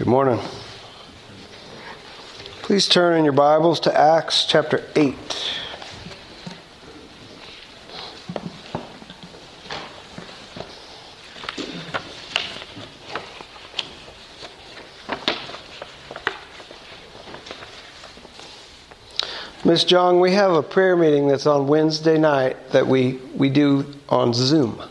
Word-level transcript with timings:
Good 0.00 0.08
morning. 0.08 0.40
Please 2.62 2.88
turn 2.88 3.18
in 3.18 3.24
your 3.24 3.34
Bibles 3.34 3.78
to 3.80 3.94
Acts 3.94 4.46
chapter 4.46 4.82
8. 4.96 5.14
Miss 19.66 19.84
Jong, 19.84 20.18
we 20.18 20.32
have 20.32 20.52
a 20.52 20.62
prayer 20.62 20.96
meeting 20.96 21.28
that's 21.28 21.44
on 21.44 21.66
Wednesday 21.66 22.16
night 22.16 22.70
that 22.70 22.86
we, 22.86 23.18
we 23.36 23.50
do 23.50 23.84
on 24.08 24.32
Zoom. 24.32 24.82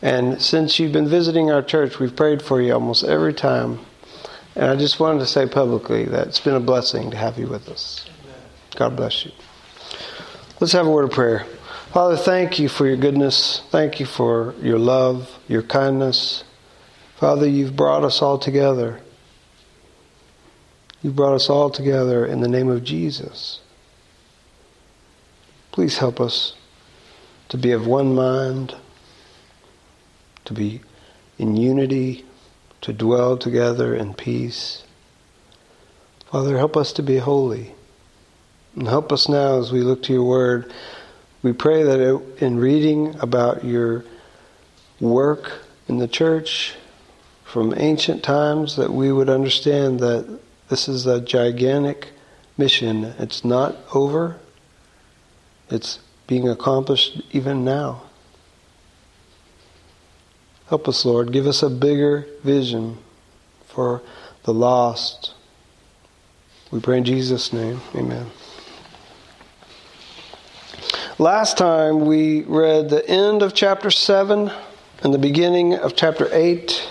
And 0.00 0.40
since 0.40 0.78
you've 0.78 0.92
been 0.92 1.08
visiting 1.08 1.50
our 1.50 1.60
church, 1.60 1.98
we've 1.98 2.16
prayed 2.16 2.40
for 2.40 2.62
you 2.62 2.72
almost 2.72 3.04
every 3.04 3.34
time. 3.34 3.80
And 4.58 4.66
I 4.66 4.74
just 4.74 4.98
wanted 4.98 5.20
to 5.20 5.26
say 5.26 5.46
publicly 5.46 6.04
that 6.06 6.26
it's 6.26 6.40
been 6.40 6.56
a 6.56 6.60
blessing 6.60 7.12
to 7.12 7.16
have 7.16 7.38
you 7.38 7.46
with 7.46 7.68
us. 7.68 8.10
God 8.74 8.96
bless 8.96 9.24
you. 9.24 9.30
Let's 10.58 10.72
have 10.72 10.84
a 10.84 10.90
word 10.90 11.04
of 11.04 11.12
prayer. 11.12 11.46
Father, 11.92 12.16
thank 12.16 12.58
you 12.58 12.68
for 12.68 12.84
your 12.84 12.96
goodness. 12.96 13.62
Thank 13.70 14.00
you 14.00 14.06
for 14.06 14.56
your 14.60 14.80
love, 14.80 15.30
your 15.46 15.62
kindness. 15.62 16.42
Father, 17.20 17.48
you've 17.48 17.76
brought 17.76 18.02
us 18.02 18.20
all 18.20 18.36
together. 18.36 19.00
You've 21.02 21.14
brought 21.14 21.34
us 21.34 21.48
all 21.48 21.70
together 21.70 22.26
in 22.26 22.40
the 22.40 22.48
name 22.48 22.68
of 22.68 22.82
Jesus. 22.82 23.60
Please 25.70 25.98
help 25.98 26.20
us 26.20 26.54
to 27.50 27.56
be 27.56 27.70
of 27.70 27.86
one 27.86 28.12
mind, 28.12 28.74
to 30.46 30.52
be 30.52 30.80
in 31.38 31.56
unity, 31.56 32.24
to 32.82 32.92
dwell 32.92 33.36
together 33.36 33.94
in 33.94 34.14
peace. 34.14 34.84
Father, 36.30 36.56
help 36.58 36.76
us 36.76 36.92
to 36.92 37.02
be 37.02 37.18
holy. 37.18 37.74
And 38.74 38.86
help 38.86 39.12
us 39.12 39.28
now 39.28 39.58
as 39.58 39.72
we 39.72 39.80
look 39.80 40.02
to 40.04 40.12
your 40.12 40.24
word. 40.24 40.72
We 41.42 41.52
pray 41.52 41.82
that 41.82 42.00
in 42.38 42.58
reading 42.58 43.16
about 43.20 43.64
your 43.64 44.04
work 45.00 45.62
in 45.88 45.98
the 45.98 46.08
church 46.08 46.74
from 47.44 47.72
ancient 47.76 48.22
times 48.22 48.76
that 48.76 48.92
we 48.92 49.10
would 49.10 49.30
understand 49.30 50.00
that 50.00 50.38
this 50.68 50.88
is 50.88 51.06
a 51.06 51.20
gigantic 51.20 52.10
mission. 52.58 53.04
It's 53.18 53.44
not 53.44 53.76
over, 53.94 54.38
it's 55.70 56.00
being 56.26 56.48
accomplished 56.48 57.22
even 57.32 57.64
now. 57.64 58.02
Help 60.68 60.86
us, 60.86 61.04
Lord. 61.04 61.32
Give 61.32 61.46
us 61.46 61.62
a 61.62 61.70
bigger 61.70 62.26
vision 62.44 62.98
for 63.66 64.02
the 64.44 64.52
lost. 64.52 65.34
We 66.70 66.80
pray 66.80 66.98
in 66.98 67.04
Jesus' 67.04 67.52
name. 67.52 67.80
Amen. 67.94 68.26
Last 71.18 71.56
time 71.56 72.04
we 72.04 72.42
read 72.42 72.90
the 72.90 73.08
end 73.08 73.42
of 73.42 73.54
chapter 73.54 73.90
7 73.90 74.52
and 75.02 75.14
the 75.14 75.18
beginning 75.18 75.74
of 75.74 75.96
chapter 75.96 76.28
8. 76.30 76.86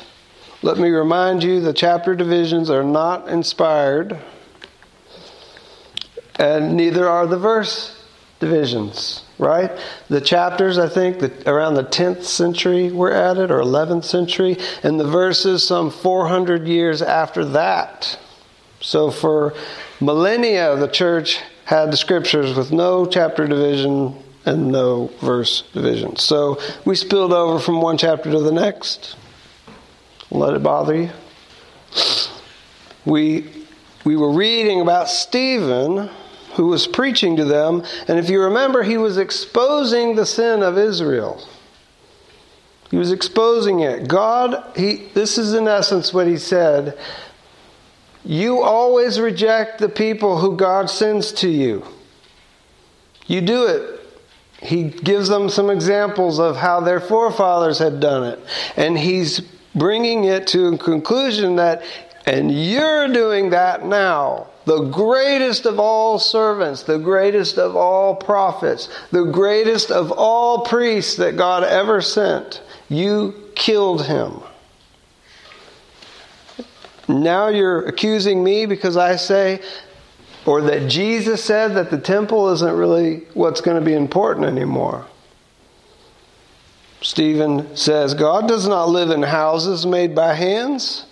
Let 0.63 0.77
me 0.77 0.89
remind 0.89 1.43
you 1.43 1.61
the 1.61 1.71
chapter 1.71 2.15
divisions 2.15 2.71
are 2.71 2.83
not 2.83 3.29
inspired, 3.29 4.19
and 6.39 6.75
neither 6.75 7.07
are 7.07 7.27
the 7.27 7.37
verse 7.37 8.03
divisions, 8.39 9.23
right? 9.37 9.71
The 10.09 10.21
chapters, 10.21 10.77
I 10.77 10.89
think, 10.89 11.19
that 11.19 11.47
around 11.47 11.75
the 11.75 11.83
10th 11.83 12.23
century 12.23 12.91
were 12.91 13.11
added, 13.11 13.51
or 13.51 13.59
11th 13.59 14.03
century, 14.03 14.57
and 14.83 14.99
the 14.99 15.07
verses 15.07 15.65
some 15.65 15.89
400 15.91 16.67
years 16.67 17.01
after 17.01 17.45
that. 17.45 18.17
So 18.79 19.11
for 19.11 19.53
millennia, 19.99 20.75
the 20.75 20.87
church 20.87 21.39
had 21.65 21.91
the 21.91 21.97
scriptures 21.97 22.55
with 22.55 22.71
no 22.71 23.05
chapter 23.05 23.47
division 23.47 24.15
and 24.45 24.71
no 24.71 25.11
verse 25.19 25.63
division. 25.73 26.15
So 26.15 26.59
we 26.85 26.95
spilled 26.95 27.33
over 27.33 27.59
from 27.59 27.81
one 27.81 27.97
chapter 27.97 28.31
to 28.31 28.39
the 28.39 28.51
next 28.51 29.15
let 30.29 30.53
it 30.53 30.63
bother 30.63 30.95
you. 30.95 31.09
We, 33.05 33.49
we 34.03 34.17
were 34.17 34.31
reading 34.31 34.81
about 34.81 35.09
Stephen, 35.09 36.09
who 36.57 36.67
was 36.67 36.87
preaching 36.87 37.37
to 37.37 37.45
them, 37.45 37.83
and 38.07 38.19
if 38.19 38.29
you 38.29 38.41
remember, 38.41 38.83
he 38.83 38.97
was 38.97 39.17
exposing 39.17 40.15
the 40.15 40.25
sin 40.25 40.63
of 40.63 40.77
Israel. 40.77 41.41
He 42.89 42.97
was 42.97 43.11
exposing 43.11 43.81
it. 43.81 44.07
God, 44.07 44.63
he, 44.75 45.07
this 45.13 45.37
is 45.37 45.53
in 45.53 45.67
essence 45.67 46.13
what 46.13 46.25
he 46.25 46.37
said. 46.37 46.97
You 48.25 48.63
always 48.63 49.19
reject 49.19 49.77
the 49.77 49.87
people 49.87 50.39
who 50.39 50.57
God 50.57 50.89
sends 50.89 51.31
to 51.33 51.49
you. 51.49 51.85
You 53.27 53.41
do 53.41 53.67
it. 53.67 53.99
He 54.61 54.85
gives 54.85 55.29
them 55.29 55.49
some 55.49 55.69
examples 55.69 56.39
of 56.39 56.57
how 56.57 56.79
their 56.79 56.99
forefathers 56.99 57.77
had 57.77 57.99
done 57.99 58.23
it. 58.23 58.39
And 58.75 58.97
he's 58.97 59.41
bringing 59.75 60.23
it 60.23 60.47
to 60.47 60.69
a 60.69 60.77
conclusion 60.79 61.57
that, 61.57 61.83
and 62.25 62.51
you're 62.51 63.09
doing 63.09 63.51
that 63.51 63.85
now. 63.85 64.47
The 64.67 64.81
greatest 64.81 65.65
of 65.65 65.79
all 65.79 66.19
servants, 66.19 66.83
the 66.83 66.99
greatest 66.99 67.57
of 67.57 67.77
all 67.77 68.17
prophets, 68.17 68.89
the 69.11 69.23
greatest 69.23 69.91
of 69.91 70.11
all 70.11 70.65
priests 70.65 71.15
that 71.15 71.37
God 71.37 71.63
ever 71.63 72.01
sent, 72.01 72.61
you 72.89 73.33
killed 73.55 74.05
him. 74.05 74.41
Now 77.07 77.47
you're 77.47 77.87
accusing 77.87 78.43
me 78.43 78.65
because 78.65 78.97
I 78.97 79.15
say, 79.15 79.61
or 80.45 80.59
that 80.63 80.89
Jesus 80.89 81.41
said 81.41 81.75
that 81.75 81.89
the 81.89 81.97
temple 81.97 82.49
isn't 82.49 82.75
really 82.75 83.25
what's 83.33 83.61
going 83.61 83.79
to 83.79 83.85
be 83.85 83.93
important 83.93 84.47
anymore. 84.47 85.07
Stephen 86.99 87.73
says, 87.77 88.13
God 88.15 88.49
does 88.49 88.67
not 88.67 88.89
live 88.89 89.11
in 89.11 89.23
houses 89.23 89.85
made 89.85 90.13
by 90.13 90.33
hands. 90.33 91.06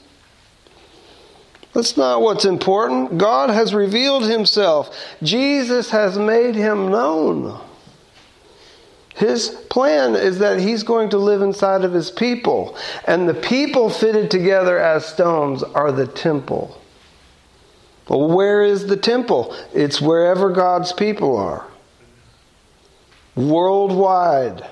That's 1.75 1.97
not 1.97 2.21
what's 2.21 2.45
important. 2.45 3.17
God 3.17 3.49
has 3.49 3.73
revealed 3.73 4.23
himself. 4.23 4.95
Jesus 5.21 5.89
has 5.89 6.17
made 6.17 6.55
him 6.55 6.89
known. 6.89 7.59
His 9.13 9.49
plan 9.69 10.15
is 10.15 10.39
that 10.39 10.61
he's 10.61 10.83
going 10.83 11.09
to 11.09 11.17
live 11.17 11.41
inside 11.41 11.83
of 11.83 11.91
his 11.91 12.09
people. 12.09 12.77
And 13.05 13.27
the 13.27 13.33
people 13.33 13.89
fitted 13.89 14.31
together 14.31 14.79
as 14.79 15.05
stones 15.05 15.63
are 15.63 15.91
the 15.91 16.07
temple. 16.07 16.81
Well, 18.07 18.29
where 18.29 18.63
is 18.63 18.87
the 18.87 18.97
temple? 18.97 19.53
It's 19.73 19.99
wherever 19.99 20.51
God's 20.51 20.93
people 20.93 21.35
are. 21.35 21.67
Worldwide. 23.35 24.65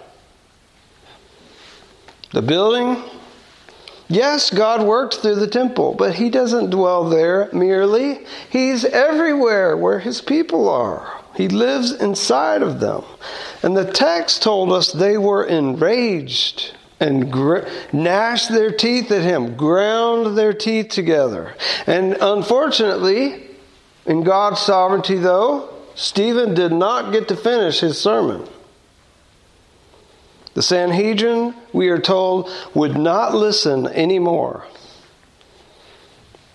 The 2.32 2.42
building, 2.42 3.04
yes, 4.08 4.50
God 4.50 4.86
worked 4.86 5.16
through 5.16 5.36
the 5.36 5.48
temple, 5.48 5.94
but 5.94 6.16
He 6.16 6.30
doesn't 6.30 6.70
dwell 6.70 7.10
there 7.10 7.50
merely. 7.54 8.26
He's 8.50 8.86
everywhere 8.86 9.76
where 9.76 10.00
His 10.00 10.22
people 10.22 10.70
are. 10.70 11.22
He 11.36 11.48
lives 11.48 11.92
inside 11.92 12.62
of 12.62 12.80
them. 12.80 13.04
And 13.64 13.76
the 13.76 13.92
text 13.92 14.44
told 14.44 14.72
us 14.72 14.92
they 14.92 15.18
were 15.18 15.44
enraged 15.44 16.76
and 17.00 17.32
gr- 17.32 17.68
gnashed 17.92 18.50
their 18.50 18.72
teeth 18.72 19.12
at 19.12 19.24
him, 19.24 19.56
ground 19.56 20.38
their 20.38 20.54
teeth 20.54 20.90
together. 20.90 21.54
And 21.86 22.14
unfortunately, 22.22 23.48
in 24.06 24.24
God's 24.24 24.62
sovereignty, 24.62 25.16
though, 25.16 25.70
Stephen 25.96 26.54
did 26.54 26.72
not 26.72 27.12
get 27.12 27.28
to 27.28 27.36
finish 27.36 27.80
his 27.80 28.00
sermon. 28.00 28.48
The 30.54 30.62
Sanhedrin, 30.62 31.56
we 31.72 31.90
are 31.90 32.00
told, 32.00 32.50
would 32.74 32.98
not 32.98 33.34
listen 33.34 33.88
anymore. 33.88 34.66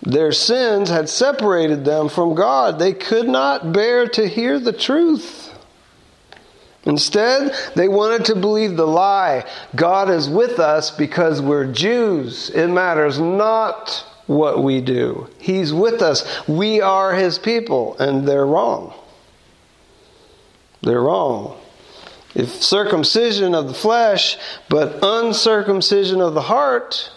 Their 0.02 0.32
sins 0.32 0.88
had 0.88 1.08
separated 1.08 1.84
them 1.84 2.08
from 2.08 2.34
God. 2.34 2.78
They 2.78 2.92
could 2.92 3.28
not 3.28 3.72
bear 3.72 4.06
to 4.10 4.28
hear 4.28 4.60
the 4.60 4.72
truth. 4.72 5.52
Instead, 6.84 7.52
they 7.74 7.88
wanted 7.88 8.24
to 8.26 8.36
believe 8.36 8.76
the 8.76 8.86
lie 8.86 9.44
God 9.74 10.08
is 10.08 10.28
with 10.28 10.58
us 10.58 10.90
because 10.90 11.42
we're 11.42 11.70
Jews. 11.70 12.50
It 12.50 12.68
matters 12.68 13.18
not 13.18 14.06
what 14.26 14.62
we 14.62 14.80
do, 14.80 15.28
He's 15.38 15.72
with 15.72 16.00
us. 16.02 16.46
We 16.46 16.80
are 16.80 17.14
His 17.14 17.38
people, 17.38 17.96
and 17.98 18.26
they're 18.26 18.46
wrong. 18.46 18.94
They're 20.82 21.02
wrong. 21.02 21.58
If 22.38 22.62
circumcision 22.62 23.52
of 23.52 23.66
the 23.66 23.74
flesh, 23.74 24.38
but 24.68 25.00
uncircumcision 25.02 26.20
of 26.20 26.34
the 26.34 26.42
heart, 26.42 27.10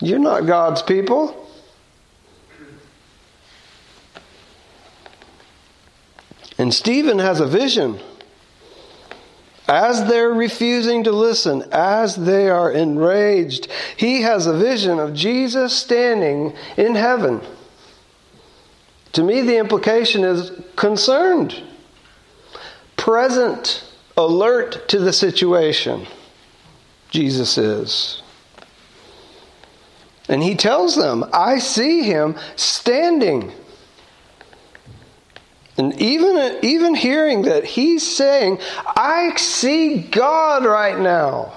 you're 0.00 0.18
not 0.18 0.46
God's 0.46 0.80
people. 0.80 1.46
And 6.56 6.72
Stephen 6.72 7.18
has 7.18 7.40
a 7.40 7.46
vision. 7.46 8.00
as 9.66 10.06
they're 10.08 10.32
refusing 10.32 11.04
to 11.04 11.12
listen, 11.12 11.64
as 11.72 12.16
they 12.16 12.48
are 12.50 12.70
enraged, 12.70 13.68
he 13.96 14.22
has 14.22 14.46
a 14.46 14.56
vision 14.56 14.98
of 14.98 15.14
Jesus 15.14 15.74
standing 15.74 16.54
in 16.76 16.94
heaven. 16.94 17.40
To 19.12 19.22
me, 19.22 19.40
the 19.40 19.56
implication 19.56 20.24
is 20.24 20.50
concerned, 20.76 21.62
present, 23.04 23.84
alert 24.16 24.88
to 24.88 24.98
the 24.98 25.12
situation. 25.12 26.06
Jesus 27.10 27.58
is. 27.58 28.22
And 30.26 30.42
he 30.42 30.54
tells 30.54 30.96
them, 30.96 31.22
I 31.30 31.58
see 31.58 32.04
him 32.04 32.34
standing. 32.56 33.52
And 35.76 36.00
even, 36.00 36.60
even 36.62 36.94
hearing 36.94 37.42
that 37.42 37.64
he's 37.64 38.02
saying, 38.16 38.58
I 38.96 39.36
see 39.36 39.98
God 39.98 40.64
right 40.64 40.98
now, 40.98 41.52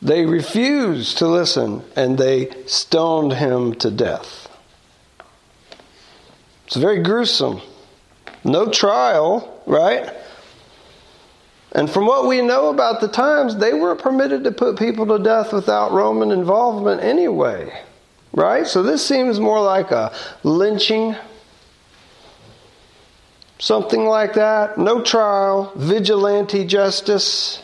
they 0.00 0.24
refused 0.24 1.18
to 1.18 1.26
listen 1.26 1.82
and 1.96 2.16
they 2.16 2.48
stoned 2.66 3.32
him 3.32 3.74
to 3.74 3.90
death. 3.90 4.48
It's 6.68 6.76
very 6.76 7.02
gruesome. 7.02 7.60
No 8.44 8.70
trial, 8.70 9.62
right? 9.66 10.12
And 11.72 11.88
from 11.88 12.06
what 12.06 12.26
we 12.26 12.42
know 12.42 12.68
about 12.68 13.00
the 13.00 13.08
times, 13.08 13.56
they 13.56 13.72
were 13.72 13.94
permitted 13.96 14.44
to 14.44 14.52
put 14.52 14.78
people 14.78 15.06
to 15.06 15.22
death 15.22 15.52
without 15.52 15.92
Roman 15.92 16.30
involvement 16.30 17.02
anyway. 17.02 17.72
Right? 18.32 18.66
So 18.66 18.82
this 18.82 19.06
seems 19.06 19.40
more 19.40 19.60
like 19.60 19.90
a 19.90 20.12
lynching. 20.42 21.16
Something 23.58 24.04
like 24.04 24.34
that. 24.34 24.76
No 24.76 25.02
trial, 25.02 25.72
vigilante 25.76 26.66
justice. 26.66 27.62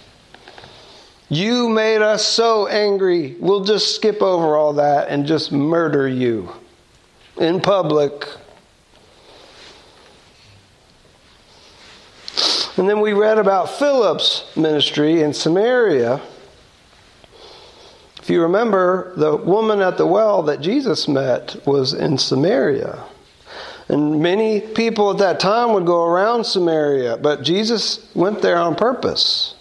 You 1.28 1.68
made 1.68 2.00
us 2.00 2.24
so 2.24 2.66
angry, 2.68 3.36
we'll 3.38 3.64
just 3.64 3.94
skip 3.94 4.22
over 4.22 4.56
all 4.56 4.74
that 4.74 5.08
and 5.08 5.26
just 5.26 5.52
murder 5.52 6.08
you 6.08 6.50
in 7.36 7.60
public. 7.60 8.26
And 12.78 12.88
then 12.88 13.00
we 13.00 13.12
read 13.12 13.38
about 13.38 13.70
Philip's 13.70 14.44
ministry 14.56 15.20
in 15.22 15.34
Samaria. 15.34 16.20
If 18.22 18.30
you 18.30 18.42
remember, 18.42 19.12
the 19.16 19.36
woman 19.36 19.80
at 19.80 19.98
the 19.98 20.06
well 20.06 20.44
that 20.44 20.60
Jesus 20.60 21.08
met 21.08 21.56
was 21.66 21.92
in 21.92 22.18
Samaria. 22.18 23.04
And 23.88 24.22
many 24.22 24.60
people 24.60 25.10
at 25.10 25.18
that 25.18 25.40
time 25.40 25.72
would 25.72 25.86
go 25.86 26.04
around 26.04 26.44
Samaria, 26.44 27.16
but 27.16 27.42
Jesus 27.42 28.08
went 28.14 28.42
there 28.42 28.58
on 28.58 28.76
purpose. 28.76 29.56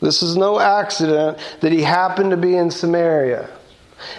This 0.00 0.22
is 0.22 0.36
no 0.36 0.60
accident 0.60 1.38
that 1.60 1.72
he 1.72 1.82
happened 1.82 2.30
to 2.30 2.36
be 2.36 2.56
in 2.56 2.70
Samaria 2.70 3.48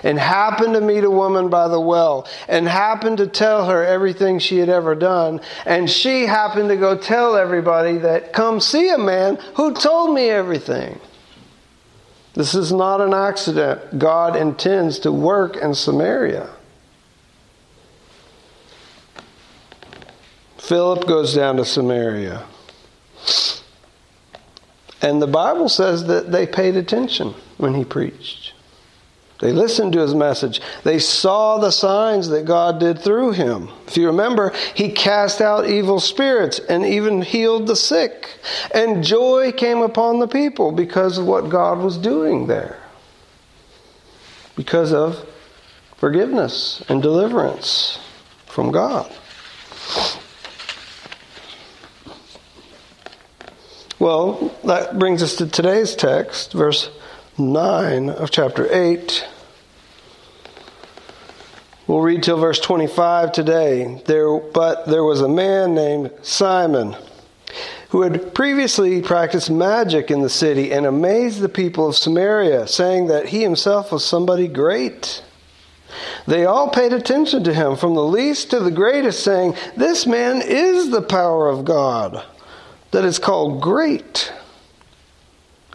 and 0.04 0.20
happened 0.20 0.74
to 0.74 0.82
meet 0.82 1.04
a 1.04 1.10
woman 1.10 1.50
by 1.50 1.68
the 1.68 1.80
well 1.80 2.28
and 2.48 2.68
happened 2.68 3.18
to 3.18 3.28
tell 3.28 3.66
her 3.66 3.86
everything 3.86 4.40
she 4.40 4.58
had 4.58 4.70
ever 4.70 4.96
done. 4.96 5.42
And 5.66 5.90
she 5.90 6.26
happened 6.26 6.70
to 6.70 6.78
go 6.78 6.98
tell 6.98 7.36
everybody 7.36 7.98
that, 8.00 8.34
come 8.34 8.60
see 8.60 8.90
a 8.90 8.98
man 8.98 9.38
who 9.56 9.74
told 9.74 10.14
me 10.14 10.30
everything. 10.30 11.00
This 12.34 12.56
is 12.56 12.72
not 12.72 13.02
an 13.02 13.14
accident. 13.14 14.00
God 14.00 14.36
intends 14.36 15.00
to 15.00 15.12
work 15.12 15.58
in 15.58 15.74
Samaria. 15.74 16.50
Philip 20.58 21.08
goes 21.08 21.34
down 21.34 21.58
to 21.58 21.66
Samaria. 21.66 22.46
And 25.02 25.22
the 25.22 25.28
Bible 25.28 25.68
says 25.68 26.06
that 26.06 26.32
they 26.32 26.46
paid 26.46 26.76
attention 26.76 27.34
when 27.58 27.74
he 27.74 27.84
preached. 27.84 28.49
They 29.40 29.54
listened 29.54 29.94
to 29.94 30.00
his 30.00 30.14
message. 30.14 30.62
They 30.84 31.00
saw 31.00 31.60
the 31.60 31.72
signs 31.72 32.28
that 32.30 32.44
God 32.44 32.80
did 32.80 33.00
through 33.00 33.32
him. 33.32 33.70
If 33.88 33.96
you 33.96 34.08
remember, 34.08 34.54
he 34.76 34.92
cast 34.92 35.40
out 35.40 35.70
evil 35.70 36.02
spirits 36.02 36.60
and 36.60 36.86
even 36.86 37.22
healed 37.22 37.68
the 37.68 37.76
sick. 37.76 38.38
And 38.74 39.02
joy 39.02 39.54
came 39.54 39.80
upon 39.80 40.20
the 40.20 40.28
people 40.28 40.74
because 40.74 41.18
of 41.18 41.26
what 41.26 41.48
God 41.50 41.80
was 41.80 41.98
doing 41.98 42.48
there. 42.48 42.78
Because 44.58 44.92
of 44.92 45.26
forgiveness 45.96 46.84
and 46.90 47.02
deliverance 47.02 47.98
from 48.46 48.72
God. 48.72 49.10
Well, 54.00 54.54
that 54.66 55.00
brings 55.00 55.24
us 55.24 55.36
to 55.38 55.48
today's 55.48 55.96
text, 55.96 56.52
verse 56.52 56.90
9 57.40 58.10
of 58.10 58.32
chapter 58.32 58.68
8. 58.72 59.26
We'll 61.88 62.02
read 62.02 62.22
till 62.22 62.38
verse 62.38 62.60
25 62.60 63.32
today. 63.32 64.02
There, 64.06 64.40
but 64.40 64.88
there 64.88 65.04
was 65.04 65.22
a 65.22 65.30
man 65.30 65.74
named 65.74 66.12
Simon 66.22 66.96
who 67.90 68.04
had 68.04 68.36
previously 68.36 69.02
practiced 69.02 69.50
magic 69.50 70.12
in 70.12 70.22
the 70.22 70.30
city 70.30 70.72
and 70.72 70.86
amazed 70.86 71.40
the 71.40 71.50
people 71.50 71.88
of 71.88 71.96
Samaria, 71.96 72.68
saying 72.68 73.08
that 73.08 73.30
he 73.30 73.42
himself 73.42 73.92
was 73.92 74.06
somebody 74.06 74.48
great. 74.48 75.24
They 76.28 76.46
all 76.46 76.70
paid 76.70 76.94
attention 76.94 77.44
to 77.46 77.54
him, 77.54 77.76
from 77.76 77.96
the 77.96 78.04
least 78.04 78.52
to 78.52 78.60
the 78.60 78.70
greatest, 78.70 79.24
saying, 79.24 79.56
This 79.76 80.06
man 80.06 80.44
is 80.44 80.92
the 80.92 81.02
power 81.02 81.50
of 81.50 81.66
God 81.66 82.24
that 82.92 83.06
is 83.06 83.18
called 83.18 83.62
great. 83.62 84.32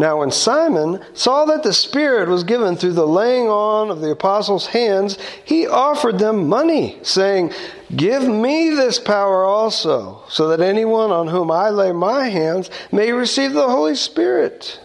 Now, 0.00 0.20
when 0.20 0.30
Simon 0.30 1.04
saw 1.12 1.44
that 1.44 1.62
the 1.62 1.74
Spirit 1.74 2.26
was 2.26 2.42
given 2.42 2.74
through 2.74 2.94
the 2.94 3.06
laying 3.06 3.48
on 3.48 3.90
of 3.90 4.00
the 4.00 4.12
apostles' 4.12 4.68
hands, 4.68 5.18
he 5.44 5.66
offered 5.66 6.18
them 6.18 6.48
money, 6.48 6.98
saying, 7.02 7.52
Give 7.94 8.26
me 8.26 8.70
this 8.70 8.98
power 8.98 9.44
also, 9.44 10.22
so 10.26 10.48
that 10.48 10.62
anyone 10.62 11.10
on 11.10 11.28
whom 11.28 11.50
I 11.50 11.68
lay 11.68 11.92
my 11.92 12.30
hands 12.30 12.70
may 12.90 13.12
receive 13.12 13.52
the 13.52 13.68
Holy 13.68 13.94
Spirit. 13.94 14.80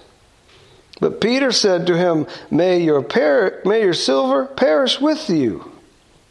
But 1.00 1.22
Peter 1.22 1.54
said 1.54 1.88
to 1.88 1.96
him, 1.96 2.28
May 2.52 2.80
your, 2.82 3.02
per- 3.02 3.62
may 3.64 3.84
your 3.84 3.94
silver 3.94 4.46
perish 4.46 5.00
with 5.00 5.30
you, 5.30 5.72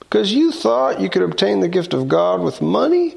because 0.01 0.35
you 0.35 0.53
thought 0.53 1.01
you 1.01 1.09
could 1.09 1.23
obtain 1.23 1.61
the 1.61 1.69
gift 1.69 1.95
of 1.95 2.07
God 2.07 2.43
with 2.43 2.61
money? 2.61 3.17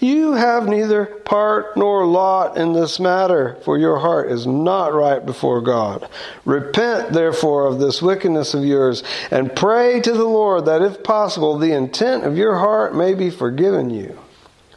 You 0.00 0.32
have 0.34 0.68
neither 0.68 1.04
part 1.04 1.76
nor 1.76 2.06
lot 2.06 2.56
in 2.56 2.72
this 2.72 3.00
matter, 3.00 3.58
for 3.64 3.76
your 3.76 3.98
heart 3.98 4.30
is 4.30 4.46
not 4.46 4.94
right 4.94 5.24
before 5.24 5.60
God. 5.60 6.08
Repent, 6.44 7.12
therefore, 7.12 7.66
of 7.66 7.80
this 7.80 8.00
wickedness 8.00 8.54
of 8.54 8.64
yours, 8.64 9.02
and 9.30 9.54
pray 9.54 10.00
to 10.00 10.12
the 10.12 10.24
Lord 10.24 10.66
that, 10.66 10.82
if 10.82 11.02
possible, 11.02 11.58
the 11.58 11.72
intent 11.72 12.24
of 12.24 12.36
your 12.36 12.58
heart 12.58 12.94
may 12.94 13.14
be 13.14 13.30
forgiven 13.30 13.90
you. 13.90 14.18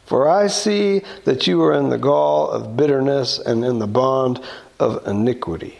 For 0.05 0.27
I 0.27 0.47
see 0.47 1.03
that 1.23 1.47
you 1.47 1.61
are 1.63 1.73
in 1.73 1.89
the 1.89 1.97
gall 1.97 2.49
of 2.49 2.75
bitterness 2.75 3.39
and 3.39 3.63
in 3.63 3.79
the 3.79 3.87
bond 3.87 4.41
of 4.79 5.07
iniquity. 5.07 5.77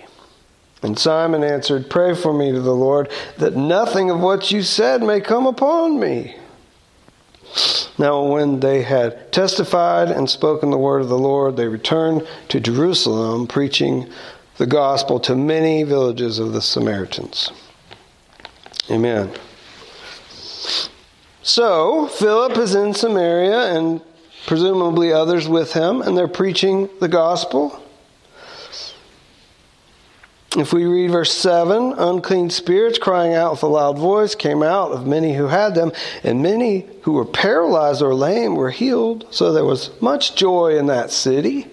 And 0.84 0.98
Simon 0.98 1.44
answered, 1.44 1.90
Pray 1.90 2.16
for 2.16 2.34
me 2.34 2.52
to 2.52 2.62
the 2.62 2.76
Lord, 2.76 3.12
that 3.38 3.56
nothing 3.56 4.10
of 4.10 4.20
what 4.20 4.52
you 4.52 4.62
said 4.62 5.02
may 5.02 5.20
come 5.20 5.46
upon 5.46 6.00
me. 6.00 6.38
Now, 7.98 8.24
when 8.24 8.60
they 8.60 8.84
had 8.84 9.32
testified 9.32 10.10
and 10.10 10.30
spoken 10.30 10.70
the 10.70 10.78
word 10.78 11.02
of 11.02 11.10
the 11.10 11.18
Lord, 11.18 11.58
they 11.58 11.68
returned 11.68 12.28
to 12.50 12.60
Jerusalem, 12.60 13.48
preaching 13.48 14.10
the 14.58 14.66
gospel 14.66 15.20
to 15.22 15.36
many 15.36 15.84
villages 15.84 16.40
of 16.40 16.54
the 16.54 16.62
Samaritans. 16.62 17.52
Amen. 18.90 19.32
So, 21.44 22.08
Philip 22.08 22.58
is 22.58 22.76
in 22.76 22.94
Samaria 22.94 23.76
and 23.76 24.02
presumably 24.46 25.12
others 25.12 25.48
with 25.48 25.74
him, 25.74 26.02
and 26.02 26.18
they're 26.18 26.28
preaching 26.28 26.90
the 27.00 27.08
gospel. 27.08 27.81
If 30.58 30.74
we 30.74 30.86
read 30.86 31.12
verse 31.12 31.32
7, 31.32 31.94
unclean 31.94 32.50
spirits 32.50 33.00
crying 33.00 33.34
out 33.34 33.54
with 33.54 33.64
a 33.64 33.68
loud 33.68 33.98
voice 33.98 34.36
came 34.36 34.62
out 34.62 34.92
of 34.92 35.08
many 35.08 35.34
who 35.34 35.48
had 35.48 35.76
them, 35.76 35.94
and 36.24 36.44
many 36.44 36.88
who 37.04 37.14
were 37.14 37.24
paralyzed 37.26 38.02
or 38.02 38.14
lame 38.14 38.56
were 38.56 38.70
healed. 38.70 39.26
So 39.32 39.54
there 39.54 39.64
was 39.64 39.90
much 40.02 40.36
joy 40.36 40.78
in 40.78 40.88
that 40.88 41.10
city. 41.10 41.68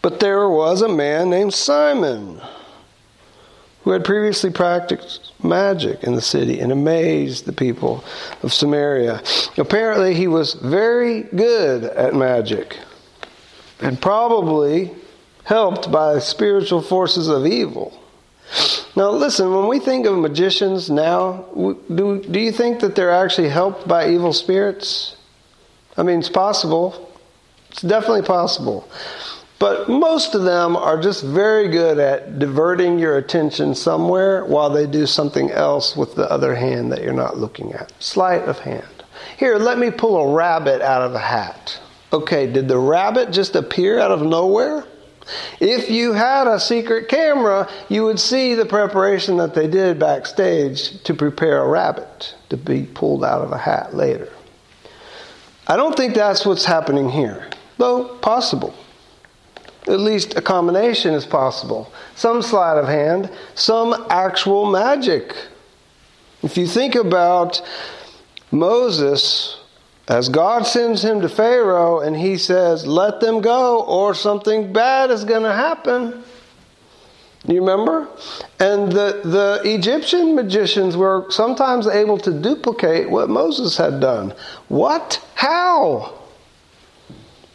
But 0.00 0.20
there 0.20 0.48
was 0.48 0.80
a 0.80 0.88
man 0.88 1.28
named 1.28 1.54
Simon 1.54 2.40
who 3.82 3.90
had 3.90 4.04
previously 4.04 4.50
practiced 4.50 5.32
magic 5.42 6.04
in 6.04 6.14
the 6.14 6.22
city 6.22 6.60
and 6.60 6.70
amazed 6.70 7.46
the 7.46 7.52
people 7.52 8.04
of 8.44 8.52
Samaria. 8.52 9.22
Apparently, 9.58 10.14
he 10.14 10.28
was 10.28 10.54
very 10.54 11.22
good 11.22 11.84
at 11.84 12.14
magic 12.14 12.78
and 13.80 14.00
probably 14.00 14.94
helped 15.44 15.92
by 15.92 16.18
spiritual 16.18 16.82
forces 16.82 17.28
of 17.28 17.46
evil. 17.46 17.98
Now, 18.96 19.10
listen, 19.10 19.52
when 19.52 19.68
we 19.68 19.78
think 19.78 20.06
of 20.06 20.16
magicians 20.16 20.90
now, 20.90 21.46
do, 21.54 22.22
do 22.22 22.38
you 22.38 22.52
think 22.52 22.80
that 22.80 22.94
they're 22.94 23.10
actually 23.10 23.48
helped 23.48 23.88
by 23.88 24.10
evil 24.10 24.32
spirits? 24.32 25.16
I 25.96 26.02
mean, 26.02 26.20
it's 26.20 26.28
possible. 26.28 27.12
It's 27.70 27.82
definitely 27.82 28.22
possible. 28.22 28.88
But 29.58 29.88
most 29.88 30.34
of 30.34 30.42
them 30.42 30.76
are 30.76 31.00
just 31.00 31.24
very 31.24 31.68
good 31.68 31.98
at 31.98 32.38
diverting 32.38 32.98
your 32.98 33.16
attention 33.16 33.74
somewhere 33.74 34.44
while 34.44 34.70
they 34.70 34.86
do 34.86 35.06
something 35.06 35.50
else 35.50 35.96
with 35.96 36.14
the 36.14 36.30
other 36.30 36.54
hand 36.54 36.92
that 36.92 37.02
you're 37.02 37.12
not 37.12 37.38
looking 37.38 37.72
at. 37.72 37.92
Sleight 38.02 38.42
of 38.42 38.58
hand. 38.60 39.04
Here, 39.38 39.56
let 39.56 39.78
me 39.78 39.90
pull 39.90 40.16
a 40.16 40.34
rabbit 40.34 40.82
out 40.82 41.02
of 41.02 41.14
a 41.14 41.18
hat. 41.18 41.80
Okay, 42.12 42.50
did 42.50 42.68
the 42.68 42.78
rabbit 42.78 43.30
just 43.30 43.56
appear 43.56 43.98
out 43.98 44.12
of 44.12 44.22
nowhere? 44.22 44.84
If 45.60 45.90
you 45.90 46.12
had 46.12 46.46
a 46.46 46.60
secret 46.60 47.08
camera, 47.08 47.68
you 47.88 48.04
would 48.04 48.20
see 48.20 48.54
the 48.54 48.66
preparation 48.66 49.36
that 49.38 49.54
they 49.54 49.66
did 49.66 49.98
backstage 49.98 51.02
to 51.04 51.14
prepare 51.14 51.62
a 51.62 51.68
rabbit 51.68 52.34
to 52.50 52.56
be 52.56 52.84
pulled 52.84 53.24
out 53.24 53.42
of 53.42 53.52
a 53.52 53.58
hat 53.58 53.94
later. 53.94 54.30
I 55.66 55.76
don't 55.76 55.96
think 55.96 56.14
that's 56.14 56.44
what's 56.44 56.64
happening 56.64 57.08
here, 57.08 57.48
though 57.78 58.16
possible. 58.18 58.74
At 59.86 60.00
least 60.00 60.36
a 60.36 60.42
combination 60.42 61.14
is 61.14 61.26
possible. 61.26 61.92
Some 62.14 62.42
sleight 62.42 62.78
of 62.78 62.86
hand, 62.86 63.30
some 63.54 64.06
actual 64.10 64.70
magic. 64.70 65.34
If 66.42 66.56
you 66.56 66.66
think 66.66 66.94
about 66.94 67.62
Moses 68.50 69.60
as 70.06 70.28
God 70.28 70.66
sends 70.66 71.02
him 71.02 71.20
to 71.22 71.28
Pharaoh 71.28 72.00
and 72.00 72.16
he 72.16 72.36
says, 72.36 72.86
Let 72.86 73.20
them 73.20 73.40
go, 73.40 73.82
or 73.82 74.14
something 74.14 74.72
bad 74.72 75.10
is 75.10 75.24
going 75.24 75.44
to 75.44 75.52
happen. 75.52 76.22
You 77.46 77.60
remember? 77.60 78.08
And 78.58 78.90
the, 78.90 79.20
the 79.24 79.60
Egyptian 79.64 80.34
magicians 80.34 80.96
were 80.96 81.26
sometimes 81.28 81.86
able 81.86 82.16
to 82.18 82.32
duplicate 82.32 83.10
what 83.10 83.28
Moses 83.28 83.76
had 83.76 84.00
done. 84.00 84.34
What? 84.68 85.22
How? 85.34 86.18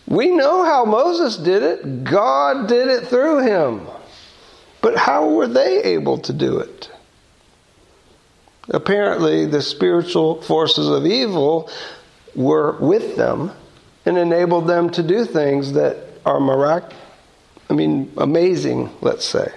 We 0.07 0.31
know 0.31 0.63
how 0.63 0.85
Moses 0.85 1.37
did 1.37 1.63
it. 1.63 2.03
God 2.03 2.67
did 2.67 2.87
it 2.87 3.07
through 3.07 3.41
him. 3.41 3.87
But 4.81 4.95
how 4.95 5.29
were 5.29 5.47
they 5.47 5.83
able 5.83 6.19
to 6.19 6.33
do 6.33 6.59
it? 6.59 6.89
Apparently, 8.69 9.45
the 9.45 9.61
spiritual 9.61 10.41
forces 10.43 10.87
of 10.87 11.05
evil 11.05 11.69
were 12.35 12.73
with 12.79 13.15
them 13.15 13.51
and 14.05 14.17
enabled 14.17 14.67
them 14.67 14.89
to 14.91 15.03
do 15.03 15.25
things 15.25 15.73
that 15.73 15.97
are 16.25 16.39
mirac 16.39 16.93
I 17.69 17.73
mean 17.73 18.11
amazing, 18.17 18.89
let's 19.01 19.25
say. 19.25 19.51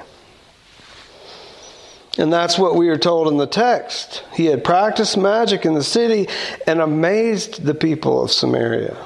And 2.19 2.31
that's 2.31 2.59
what 2.59 2.75
we 2.75 2.91
are 2.91 2.99
told 2.99 3.29
in 3.29 3.39
the 3.39 3.47
text. 3.47 4.23
He 4.35 4.47
had 4.47 4.63
practiced 4.63 5.17
magic 5.17 5.65
in 5.65 5.73
the 5.73 5.83
city 5.83 6.29
and 6.67 6.81
amazed 6.81 7.65
the 7.65 7.75
people 7.75 8.23
of 8.23 8.31
Samaria. 8.31 8.99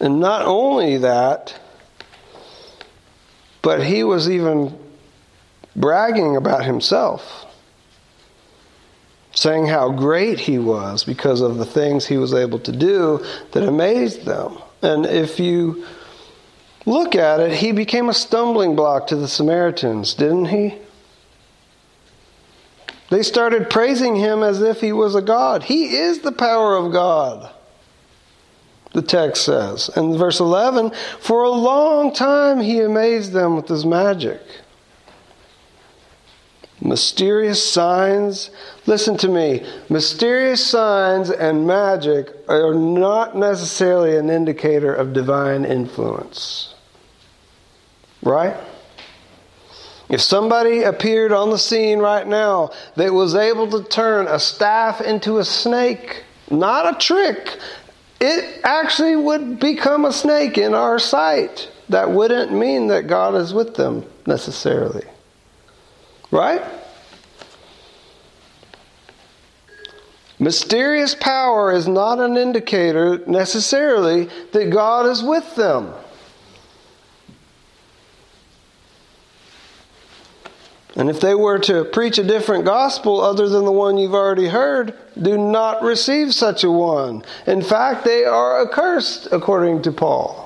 And 0.00 0.18
not 0.18 0.46
only 0.46 0.96
that, 0.98 1.60
but 3.60 3.84
he 3.84 4.02
was 4.02 4.30
even 4.30 4.78
bragging 5.74 6.36
about 6.36 6.64
himself 6.64 7.45
saying 9.36 9.66
how 9.66 9.90
great 9.90 10.40
he 10.40 10.58
was 10.58 11.04
because 11.04 11.42
of 11.42 11.58
the 11.58 11.66
things 11.66 12.06
he 12.06 12.16
was 12.16 12.32
able 12.32 12.58
to 12.58 12.72
do 12.72 13.24
that 13.52 13.62
amazed 13.62 14.24
them. 14.24 14.56
And 14.80 15.04
if 15.04 15.38
you 15.38 15.84
look 16.86 17.14
at 17.14 17.40
it, 17.40 17.52
he 17.52 17.70
became 17.72 18.08
a 18.08 18.14
stumbling 18.14 18.74
block 18.74 19.08
to 19.08 19.16
the 19.16 19.28
Samaritans, 19.28 20.14
didn't 20.14 20.46
he? 20.46 20.78
They 23.10 23.22
started 23.22 23.68
praising 23.68 24.16
him 24.16 24.42
as 24.42 24.62
if 24.62 24.80
he 24.80 24.92
was 24.92 25.14
a 25.14 25.22
God. 25.22 25.62
He 25.64 25.96
is 25.96 26.20
the 26.20 26.32
power 26.32 26.74
of 26.74 26.90
God, 26.90 27.52
the 28.94 29.02
text 29.02 29.44
says. 29.44 29.90
And 29.94 30.16
verse 30.16 30.40
11, 30.40 30.92
for 31.20 31.44
a 31.44 31.50
long 31.50 32.14
time 32.14 32.58
he 32.58 32.80
amazed 32.80 33.32
them 33.32 33.54
with 33.54 33.68
his 33.68 33.84
magic. 33.84 34.40
Mysterious 36.86 37.68
signs. 37.68 38.50
Listen 38.86 39.16
to 39.18 39.28
me. 39.28 39.66
Mysterious 39.88 40.64
signs 40.64 41.30
and 41.30 41.66
magic 41.66 42.32
are 42.48 42.74
not 42.74 43.36
necessarily 43.36 44.16
an 44.16 44.30
indicator 44.30 44.94
of 44.94 45.12
divine 45.12 45.64
influence. 45.64 46.74
Right? 48.22 48.56
If 50.08 50.20
somebody 50.20 50.84
appeared 50.84 51.32
on 51.32 51.50
the 51.50 51.58
scene 51.58 51.98
right 51.98 52.26
now 52.26 52.70
that 52.94 53.12
was 53.12 53.34
able 53.34 53.68
to 53.72 53.82
turn 53.82 54.28
a 54.28 54.38
staff 54.38 55.00
into 55.00 55.38
a 55.38 55.44
snake, 55.44 56.22
not 56.52 56.94
a 56.94 56.96
trick, 56.96 57.58
it 58.20 58.60
actually 58.62 59.16
would 59.16 59.58
become 59.58 60.04
a 60.04 60.12
snake 60.12 60.56
in 60.56 60.72
our 60.72 61.00
sight. 61.00 61.68
That 61.88 62.12
wouldn't 62.12 62.52
mean 62.52 62.86
that 62.88 63.08
God 63.08 63.34
is 63.34 63.52
with 63.52 63.74
them 63.74 64.04
necessarily. 64.24 65.04
Right? 66.30 66.62
Mysterious 70.38 71.14
power 71.14 71.72
is 71.72 71.88
not 71.88 72.20
an 72.20 72.36
indicator 72.36 73.22
necessarily 73.26 74.28
that 74.52 74.70
God 74.70 75.06
is 75.06 75.22
with 75.22 75.54
them. 75.56 75.92
And 80.94 81.10
if 81.10 81.20
they 81.20 81.34
were 81.34 81.58
to 81.60 81.84
preach 81.84 82.18
a 82.18 82.24
different 82.24 82.64
gospel 82.64 83.20
other 83.20 83.48
than 83.48 83.66
the 83.66 83.72
one 83.72 83.98
you've 83.98 84.14
already 84.14 84.48
heard, 84.48 84.94
do 85.20 85.36
not 85.36 85.82
receive 85.82 86.34
such 86.34 86.64
a 86.64 86.70
one. 86.70 87.22
In 87.46 87.60
fact, 87.60 88.04
they 88.04 88.24
are 88.24 88.62
accursed, 88.62 89.28
according 89.30 89.82
to 89.82 89.92
Paul. 89.92 90.45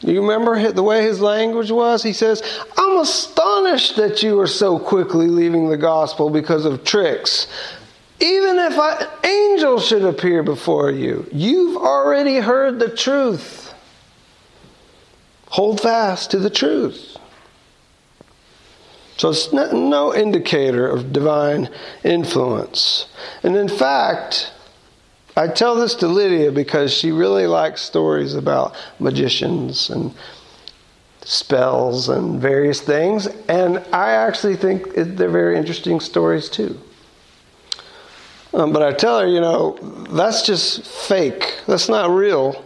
You 0.00 0.20
remember 0.20 0.72
the 0.72 0.82
way 0.82 1.02
his 1.02 1.20
language 1.20 1.70
was? 1.70 2.02
He 2.02 2.12
says, 2.12 2.42
I'm 2.76 2.98
astonished 2.98 3.96
that 3.96 4.22
you 4.22 4.38
are 4.40 4.46
so 4.46 4.78
quickly 4.78 5.26
leaving 5.26 5.68
the 5.68 5.76
gospel 5.76 6.30
because 6.30 6.64
of 6.64 6.84
tricks. 6.84 7.46
Even 8.20 8.58
if 8.58 8.78
an 8.78 9.08
angel 9.24 9.80
should 9.80 10.04
appear 10.04 10.42
before 10.42 10.90
you, 10.90 11.26
you've 11.32 11.76
already 11.76 12.36
heard 12.36 12.78
the 12.78 12.94
truth. 12.94 13.74
Hold 15.48 15.80
fast 15.80 16.30
to 16.32 16.38
the 16.38 16.50
truth. 16.50 17.16
So 19.16 19.30
it's 19.30 19.50
no 19.52 20.14
indicator 20.14 20.86
of 20.86 21.12
divine 21.12 21.70
influence. 22.04 23.06
And 23.42 23.56
in 23.56 23.68
fact, 23.68 24.52
I 25.36 25.48
tell 25.48 25.74
this 25.74 25.94
to 25.96 26.08
Lydia 26.08 26.50
because 26.50 26.94
she 26.94 27.12
really 27.12 27.46
likes 27.46 27.82
stories 27.82 28.34
about 28.34 28.74
magicians 28.98 29.90
and 29.90 30.14
spells 31.24 32.08
and 32.08 32.40
various 32.40 32.80
things, 32.80 33.26
and 33.48 33.78
I 33.92 34.12
actually 34.12 34.56
think 34.56 34.94
they're 34.94 35.28
very 35.28 35.58
interesting 35.58 36.00
stories 36.00 36.48
too. 36.48 36.80
Um, 38.54 38.72
but 38.72 38.82
I 38.82 38.92
tell 38.92 39.20
her, 39.20 39.26
you 39.26 39.40
know, 39.40 39.76
that's 40.10 40.42
just 40.46 40.86
fake. 40.86 41.60
That's 41.66 41.90
not 41.90 42.08
real. 42.10 42.64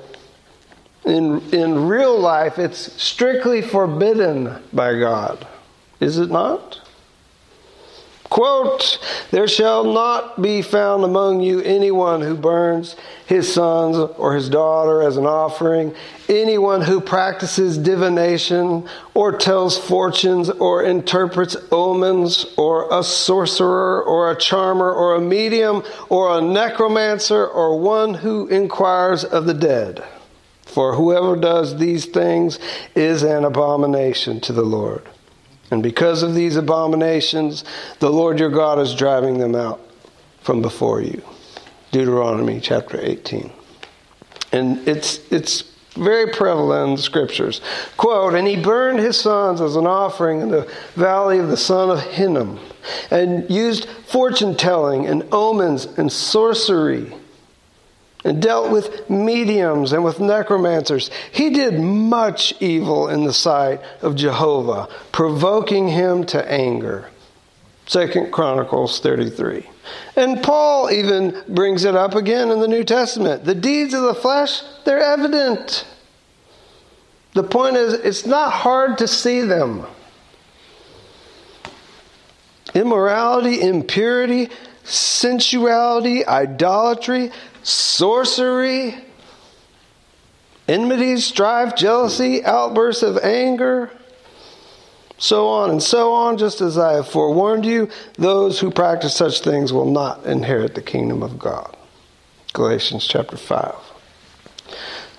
In, 1.04 1.40
in 1.52 1.88
real 1.88 2.16
life, 2.20 2.58
it's 2.58 2.92
strictly 3.02 3.62
forbidden 3.62 4.62
by 4.72 4.96
God. 5.00 5.44
Is 5.98 6.18
it 6.18 6.30
not? 6.30 6.79
Quote, 8.30 9.00
There 9.32 9.48
shall 9.48 9.82
not 9.82 10.40
be 10.40 10.62
found 10.62 11.02
among 11.02 11.40
you 11.40 11.60
anyone 11.62 12.20
who 12.20 12.36
burns 12.36 12.94
his 13.26 13.52
sons 13.52 13.96
or 13.96 14.34
his 14.34 14.48
daughter 14.48 15.02
as 15.02 15.16
an 15.16 15.26
offering, 15.26 15.92
anyone 16.28 16.80
who 16.80 17.00
practices 17.00 17.76
divination 17.76 18.88
or 19.14 19.32
tells 19.32 19.76
fortunes 19.76 20.48
or 20.48 20.84
interprets 20.84 21.56
omens, 21.72 22.46
or 22.56 22.86
a 22.96 23.02
sorcerer 23.02 24.00
or 24.00 24.30
a 24.30 24.38
charmer 24.38 24.92
or 24.92 25.16
a 25.16 25.20
medium 25.20 25.82
or 26.08 26.38
a 26.38 26.40
necromancer 26.40 27.44
or 27.44 27.80
one 27.80 28.14
who 28.14 28.46
inquires 28.46 29.24
of 29.24 29.46
the 29.46 29.54
dead. 29.54 30.04
For 30.66 30.94
whoever 30.94 31.34
does 31.34 31.78
these 31.78 32.06
things 32.06 32.60
is 32.94 33.24
an 33.24 33.44
abomination 33.44 34.40
to 34.42 34.52
the 34.52 34.62
Lord. 34.62 35.02
And 35.70 35.82
because 35.82 36.22
of 36.22 36.34
these 36.34 36.56
abominations, 36.56 37.64
the 38.00 38.10
Lord 38.10 38.38
your 38.40 38.50
God 38.50 38.78
is 38.78 38.94
driving 38.94 39.38
them 39.38 39.54
out 39.54 39.80
from 40.40 40.62
before 40.62 41.00
you. 41.00 41.22
Deuteronomy 41.92 42.60
chapter 42.60 43.00
18. 43.00 43.52
And 44.52 44.86
it's, 44.88 45.20
it's 45.30 45.64
very 45.94 46.32
prevalent 46.32 46.90
in 46.90 46.96
the 46.96 47.02
scriptures. 47.02 47.60
Quote, 47.96 48.34
And 48.34 48.46
he 48.46 48.60
burned 48.60 48.98
his 48.98 49.20
sons 49.20 49.60
as 49.60 49.76
an 49.76 49.86
offering 49.86 50.40
in 50.40 50.50
the 50.50 50.70
valley 50.94 51.38
of 51.38 51.48
the 51.48 51.56
son 51.56 51.90
of 51.90 52.00
Hinnom, 52.00 52.58
and 53.10 53.48
used 53.50 53.88
fortune 54.06 54.56
telling 54.56 55.06
and 55.06 55.26
omens 55.32 55.84
and 55.84 56.10
sorcery 56.10 57.12
and 58.24 58.42
dealt 58.42 58.70
with 58.70 59.08
mediums 59.08 59.92
and 59.92 60.04
with 60.04 60.20
necromancers. 60.20 61.10
He 61.32 61.50
did 61.50 61.80
much 61.80 62.54
evil 62.60 63.08
in 63.08 63.24
the 63.24 63.32
sight 63.32 63.80
of 64.02 64.16
Jehovah, 64.16 64.88
provoking 65.12 65.88
him 65.88 66.24
to 66.26 66.50
anger. 66.50 67.08
Second 67.86 68.30
Chronicles 68.30 69.00
33. 69.00 69.68
And 70.16 70.42
Paul 70.42 70.90
even 70.90 71.42
brings 71.48 71.84
it 71.84 71.96
up 71.96 72.14
again 72.14 72.50
in 72.50 72.60
the 72.60 72.68
New 72.68 72.84
Testament. 72.84 73.44
The 73.44 73.54
deeds 73.54 73.94
of 73.94 74.02
the 74.02 74.14
flesh, 74.14 74.62
they're 74.84 75.00
evident. 75.00 75.86
The 77.34 77.42
point 77.42 77.76
is, 77.76 77.94
it's 77.94 78.26
not 78.26 78.52
hard 78.52 78.98
to 78.98 79.08
see 79.08 79.42
them. 79.42 79.86
Immorality, 82.74 83.60
impurity, 83.60 84.50
sensuality, 84.84 86.24
idolatry, 86.26 87.30
sorcery, 87.62 88.96
enmity, 90.68 91.16
strife, 91.18 91.74
jealousy, 91.76 92.44
outbursts 92.44 93.02
of 93.02 93.18
anger, 93.18 93.90
so 95.18 95.48
on 95.48 95.70
and 95.70 95.82
so 95.82 96.12
on, 96.12 96.38
just 96.38 96.60
as 96.60 96.78
I 96.78 96.94
have 96.94 97.08
forewarned 97.08 97.66
you, 97.66 97.90
those 98.14 98.58
who 98.58 98.70
practice 98.70 99.14
such 99.14 99.40
things 99.40 99.72
will 99.72 99.90
not 99.90 100.24
inherit 100.24 100.74
the 100.74 100.82
kingdom 100.82 101.22
of 101.22 101.38
God. 101.38 101.76
Galatians 102.52 103.06
chapter 103.06 103.36
5. 103.36 103.74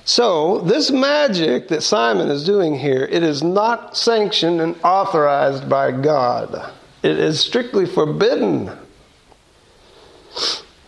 So, 0.03 0.59
this 0.61 0.89
magic 0.89 1.67
that 1.67 1.83
Simon 1.83 2.29
is 2.29 2.43
doing 2.43 2.79
here, 2.79 3.03
it 3.03 3.21
is 3.21 3.43
not 3.43 3.95
sanctioned 3.95 4.59
and 4.59 4.75
authorized 4.83 5.69
by 5.69 5.91
God. 5.91 6.71
It 7.03 7.19
is 7.19 7.39
strictly 7.39 7.85
forbidden. 7.85 8.71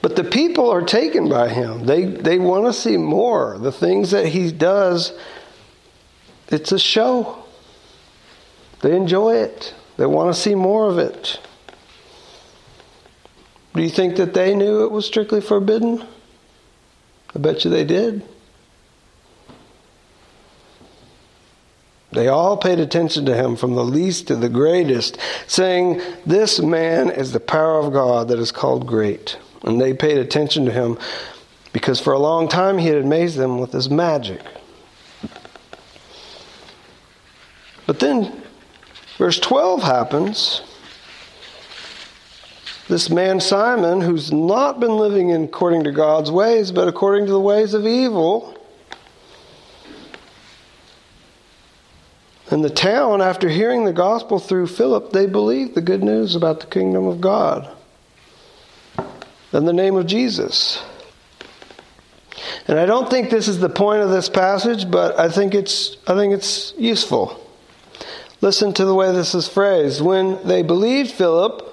But 0.04 0.18
the 0.18 0.26
people 0.26 0.70
are 0.70 0.82
taken 0.82 1.30
by 1.30 1.48
him. 1.48 1.86
They, 1.86 2.04
they 2.04 2.38
want 2.38 2.66
to 2.66 2.74
see 2.74 2.98
more. 2.98 3.58
The 3.58 3.72
things 3.72 4.12
that 4.12 4.28
he 4.28 4.52
does, 4.52 5.18
it's 6.50 6.74
a 6.74 6.78
show. 6.78 7.46
They 8.82 8.98
enjoy 8.98 9.38
it, 9.38 9.74
they 9.96 10.06
want 10.06 10.36
to 10.36 10.40
see 10.40 10.56
more 10.56 10.90
of 10.90 10.98
it. 10.98 11.40
Do 13.74 13.82
you 13.82 13.90
think 13.90 14.18
that 14.18 14.34
they 14.34 14.54
knew 14.54 14.84
it 14.84 14.92
was 14.92 15.06
strictly 15.06 15.40
forbidden? 15.40 16.06
I 17.34 17.40
bet 17.40 17.64
you 17.64 17.72
they 17.72 17.86
did. 17.86 18.24
They 22.12 22.28
all 22.28 22.58
paid 22.58 22.80
attention 22.80 23.26
to 23.28 23.36
him 23.36 23.56
from 23.56 23.74
the 23.74 23.86
least 23.86 24.28
to 24.28 24.36
the 24.36 24.50
greatest, 24.50 25.18
saying, 25.48 26.02
This 26.26 26.60
man 26.60 27.10
is 27.10 27.32
the 27.32 27.40
power 27.40 27.80
of 27.80 27.94
God 27.94 28.28
that 28.28 28.38
is 28.38 28.52
called 28.52 28.86
great. 28.86 29.38
And 29.64 29.80
they 29.80 29.94
paid 29.94 30.18
attention 30.18 30.66
to 30.66 30.72
him 30.72 30.98
because 31.72 32.00
for 32.00 32.14
a 32.14 32.20
long 32.20 32.48
time 32.48 32.78
he 32.78 32.88
had 32.88 32.98
amazed 32.98 33.38
them 33.38 33.60
with 33.60 33.72
his 33.72 33.90
magic. 33.90 34.42
But 37.86 38.00
then 38.00 38.44
verse 39.18 39.40
12 39.40 39.82
happens. 39.82 40.62
This 42.90 43.10
man 43.10 43.40
Simon, 43.40 44.02
who's 44.02 44.32
not 44.32 44.80
been 44.80 44.98
living 44.98 45.30
in 45.30 45.46
according 45.46 45.86
to 45.86 45.92
God's 45.92 46.30
ways, 46.30 46.72
but 46.72 46.88
according 46.88 47.26
to 47.28 47.32
the 47.32 47.40
ways 47.40 47.74
of 47.74 47.88
evil, 47.88 48.58
and 52.52 52.64
the 52.64 52.70
town, 52.70 53.22
after 53.22 53.50
hearing 53.50 53.86
the 53.86 53.94
gospel 53.94 54.38
through 54.38 54.68
Philip, 54.68 55.12
they 55.12 55.26
believed 55.26 55.76
the 55.76 55.82
good 55.82 56.04
news 56.04 56.36
about 56.36 56.60
the 56.60 56.68
kingdom 56.68 57.08
of 57.08 57.22
God 57.22 57.74
than 59.54 59.66
the 59.66 59.72
name 59.72 59.96
of 59.96 60.08
Jesus. 60.08 60.84
And 62.68 62.80
I 62.80 62.88
don't 62.88 63.08
think 63.08 63.30
this 63.30 63.48
is 63.48 63.60
the 63.60 63.70
point 63.70 64.02
of 64.02 64.10
this 64.10 64.28
passage, 64.28 64.90
but 64.90 65.20
I 65.20 65.30
think 65.30 65.54
it's, 65.54 65.96
I 66.08 66.16
think 66.16 66.34
it's 66.34 66.74
useful. 66.76 67.40
Listen 68.42 68.74
to 68.74 68.84
the 68.84 68.96
way 68.96 69.12
this 69.12 69.36
is 69.36 69.48
phrased. 69.48 70.02
When 70.02 70.46
they 70.46 70.64
believed 70.64 71.12
Philip, 71.12 71.70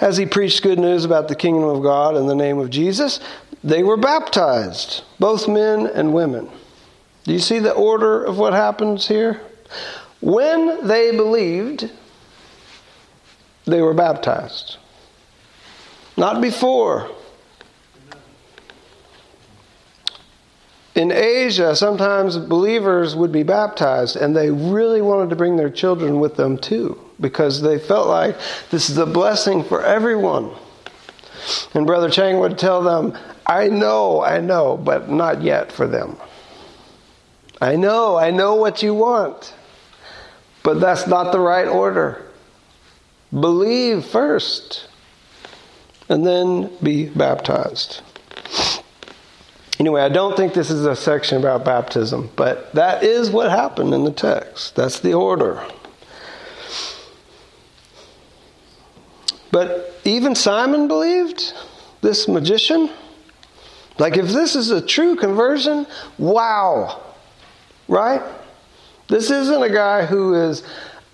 as 0.00 0.16
he 0.16 0.26
preached 0.26 0.64
good 0.64 0.80
news 0.80 1.04
about 1.04 1.28
the 1.28 1.36
kingdom 1.36 1.68
of 1.68 1.80
God 1.80 2.16
in 2.16 2.26
the 2.26 2.34
name 2.34 2.58
of 2.58 2.70
Jesus, 2.70 3.20
they 3.62 3.84
were 3.84 3.96
baptized, 3.96 5.04
both 5.20 5.46
men 5.46 5.86
and 5.86 6.12
women. 6.12 6.50
Do 7.22 7.32
you 7.32 7.38
see 7.38 7.60
the 7.60 7.72
order 7.72 8.24
of 8.24 8.36
what 8.36 8.52
happens 8.52 9.06
here? 9.06 9.40
When 10.20 10.88
they 10.88 11.16
believed, 11.16 11.88
they 13.64 13.80
were 13.80 13.94
baptized. 13.94 14.78
Not 16.16 16.40
before. 16.40 17.10
In 20.94 21.10
Asia, 21.10 21.74
sometimes 21.74 22.38
believers 22.38 23.16
would 23.16 23.32
be 23.32 23.42
baptized 23.42 24.14
and 24.14 24.36
they 24.36 24.50
really 24.50 25.02
wanted 25.02 25.30
to 25.30 25.36
bring 25.36 25.56
their 25.56 25.70
children 25.70 26.20
with 26.20 26.36
them 26.36 26.56
too 26.56 27.00
because 27.20 27.60
they 27.62 27.78
felt 27.78 28.06
like 28.06 28.36
this 28.70 28.90
is 28.90 28.98
a 28.98 29.06
blessing 29.06 29.64
for 29.64 29.82
everyone. 29.82 30.52
And 31.74 31.84
Brother 31.84 32.08
Chang 32.08 32.38
would 32.38 32.58
tell 32.58 32.82
them, 32.82 33.18
I 33.44 33.68
know, 33.68 34.22
I 34.22 34.40
know, 34.40 34.76
but 34.76 35.10
not 35.10 35.42
yet 35.42 35.72
for 35.72 35.88
them. 35.88 36.16
I 37.60 37.74
know, 37.74 38.16
I 38.16 38.30
know 38.30 38.54
what 38.54 38.82
you 38.82 38.94
want, 38.94 39.52
but 40.62 40.80
that's 40.80 41.08
not 41.08 41.32
the 41.32 41.40
right 41.40 41.66
order. 41.66 42.22
Believe 43.32 44.04
first 44.04 44.88
and 46.08 46.26
then 46.26 46.70
be 46.82 47.06
baptized. 47.06 48.02
Anyway, 49.80 50.02
I 50.02 50.08
don't 50.08 50.36
think 50.36 50.54
this 50.54 50.70
is 50.70 50.86
a 50.86 50.94
section 50.94 51.38
about 51.38 51.64
baptism, 51.64 52.30
but 52.36 52.72
that 52.74 53.02
is 53.02 53.30
what 53.30 53.50
happened 53.50 53.92
in 53.92 54.04
the 54.04 54.12
text. 54.12 54.76
That's 54.76 55.00
the 55.00 55.14
order. 55.14 55.64
But 59.50 60.00
even 60.04 60.34
Simon 60.34 60.88
believed, 60.88 61.54
this 62.04 62.28
magician. 62.28 62.90
Like, 63.98 64.16
if 64.16 64.28
this 64.28 64.54
is 64.54 64.70
a 64.70 64.80
true 64.80 65.16
conversion, 65.16 65.86
wow, 66.18 67.02
right? 67.88 68.22
This 69.08 69.30
isn't 69.30 69.62
a 69.62 69.70
guy 69.70 70.04
who 70.04 70.34
is 70.34 70.62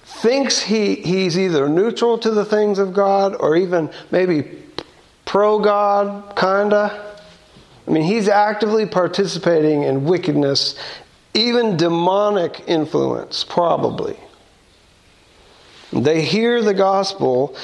thinks 0.04 0.60
he, 0.60 0.96
he's 0.96 1.38
either 1.38 1.68
neutral 1.68 2.18
to 2.18 2.30
the 2.30 2.44
things 2.44 2.78
of 2.78 2.92
God 2.92 3.36
or 3.38 3.56
even 3.56 3.90
maybe 4.10 4.64
pro 5.30 5.60
God, 5.60 6.34
kinda. 6.34 7.14
I 7.86 7.90
mean, 7.92 8.02
he's 8.02 8.28
actively 8.28 8.84
participating 8.84 9.84
in 9.84 10.04
wickedness, 10.04 10.74
even 11.34 11.76
demonic 11.76 12.64
influence, 12.66 13.44
probably. 13.44 14.18
They 15.92 16.22
hear 16.22 16.60
the 16.62 16.74
gospel, 16.74 17.54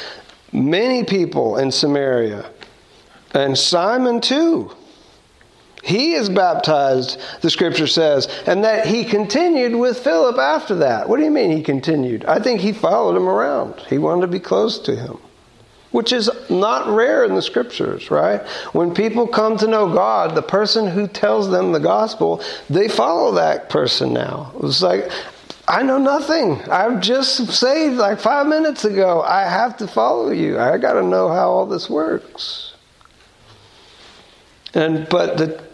many 0.52 1.02
people 1.02 1.56
in 1.56 1.72
Samaria, 1.72 2.48
and 3.34 3.58
Simon 3.58 4.20
too. 4.20 4.70
He 5.82 6.12
is 6.12 6.28
baptized, 6.28 7.18
the 7.40 7.50
scripture 7.50 7.88
says, 7.88 8.28
and 8.46 8.62
that 8.62 8.86
he 8.86 9.04
continued 9.04 9.74
with 9.74 9.98
Philip 9.98 10.38
after 10.38 10.76
that. 10.76 11.08
What 11.08 11.16
do 11.16 11.24
you 11.24 11.32
mean 11.32 11.50
he 11.50 11.64
continued? 11.64 12.26
I 12.26 12.38
think 12.38 12.60
he 12.60 12.72
followed 12.72 13.16
him 13.16 13.28
around. 13.28 13.80
He 13.88 13.98
wanted 13.98 14.20
to 14.20 14.28
be 14.28 14.38
close 14.38 14.78
to 14.78 14.94
him 14.94 15.18
which 15.96 16.12
is 16.12 16.28
not 16.50 16.86
rare 16.94 17.24
in 17.24 17.34
the 17.34 17.40
scriptures, 17.40 18.10
right? 18.10 18.46
When 18.74 18.92
people 18.92 19.26
come 19.26 19.56
to 19.56 19.66
know 19.66 19.90
God, 19.90 20.34
the 20.34 20.42
person 20.42 20.86
who 20.86 21.08
tells 21.08 21.48
them 21.48 21.72
the 21.72 21.80
gospel, 21.80 22.42
they 22.68 22.86
follow 22.86 23.32
that 23.36 23.70
person 23.70 24.12
now. 24.12 24.52
It's 24.62 24.82
like 24.82 25.10
I 25.66 25.82
know 25.82 25.96
nothing. 25.96 26.60
I've 26.70 27.00
just 27.00 27.50
saved 27.50 27.96
like 27.96 28.20
five 28.20 28.46
minutes 28.46 28.84
ago. 28.84 29.22
I 29.22 29.44
have 29.44 29.78
to 29.78 29.88
follow 29.88 30.32
you. 30.32 30.58
I 30.58 30.76
got 30.76 30.92
to 30.92 31.02
know 31.02 31.28
how 31.28 31.48
all 31.48 31.64
this 31.64 31.88
works. 31.88 32.74
And 34.74 35.08
but 35.08 35.38
the 35.38 35.64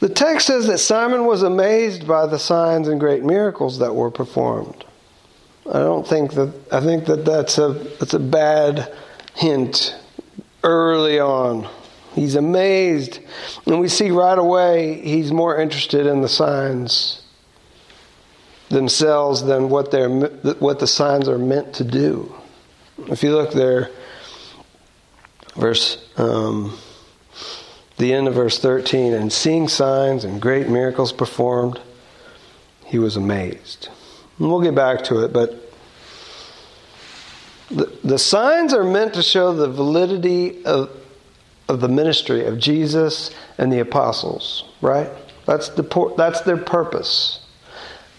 the 0.00 0.08
text 0.08 0.48
says 0.48 0.66
that 0.66 0.78
Simon 0.78 1.26
was 1.26 1.44
amazed 1.44 2.08
by 2.08 2.26
the 2.26 2.40
signs 2.40 2.88
and 2.88 2.98
great 2.98 3.22
miracles 3.22 3.78
that 3.78 3.94
were 3.94 4.10
performed. 4.10 4.84
I 5.66 5.78
don't 5.78 6.06
think 6.06 6.34
that 6.34 6.52
I 6.70 6.80
think 6.80 7.06
that 7.06 7.24
that's 7.24 7.58
a 7.58 7.70
that's 7.98 8.14
a 8.14 8.18
bad 8.18 8.92
hint 9.34 9.96
early 10.62 11.18
on. 11.18 11.68
He's 12.14 12.36
amazed, 12.36 13.18
and 13.66 13.80
we 13.80 13.88
see 13.88 14.10
right 14.10 14.38
away 14.38 15.00
he's 15.00 15.32
more 15.32 15.60
interested 15.60 16.06
in 16.06 16.20
the 16.20 16.28
signs 16.28 17.22
themselves 18.68 19.42
than 19.42 19.68
what 19.68 19.90
they're 19.90 20.10
what 20.10 20.80
the 20.80 20.86
signs 20.86 21.28
are 21.28 21.38
meant 21.38 21.74
to 21.74 21.84
do. 21.84 22.34
If 23.08 23.22
you 23.22 23.34
look 23.34 23.52
there, 23.52 23.90
verse 25.56 26.06
um, 26.16 26.78
the 27.96 28.12
end 28.12 28.28
of 28.28 28.34
verse 28.34 28.58
thirteen, 28.58 29.14
and 29.14 29.32
seeing 29.32 29.66
signs 29.66 30.24
and 30.24 30.40
great 30.40 30.68
miracles 30.68 31.12
performed, 31.12 31.80
he 32.84 32.98
was 32.98 33.16
amazed. 33.16 33.88
And 34.38 34.48
we'll 34.48 34.62
get 34.62 34.74
back 34.74 35.04
to 35.04 35.24
it, 35.24 35.32
but 35.32 35.60
the, 37.70 37.96
the 38.04 38.18
signs 38.18 38.74
are 38.74 38.84
meant 38.84 39.14
to 39.14 39.22
show 39.22 39.54
the 39.54 39.68
validity 39.68 40.64
of 40.64 40.90
of 41.68 41.80
the 41.80 41.88
ministry 41.88 42.44
of 42.44 42.58
Jesus 42.58 43.30
and 43.58 43.72
the 43.72 43.80
apostles, 43.80 44.64
right? 44.80 45.10
That's 45.46 45.68
the 45.70 46.14
that's 46.16 46.42
their 46.42 46.56
purpose. 46.56 47.40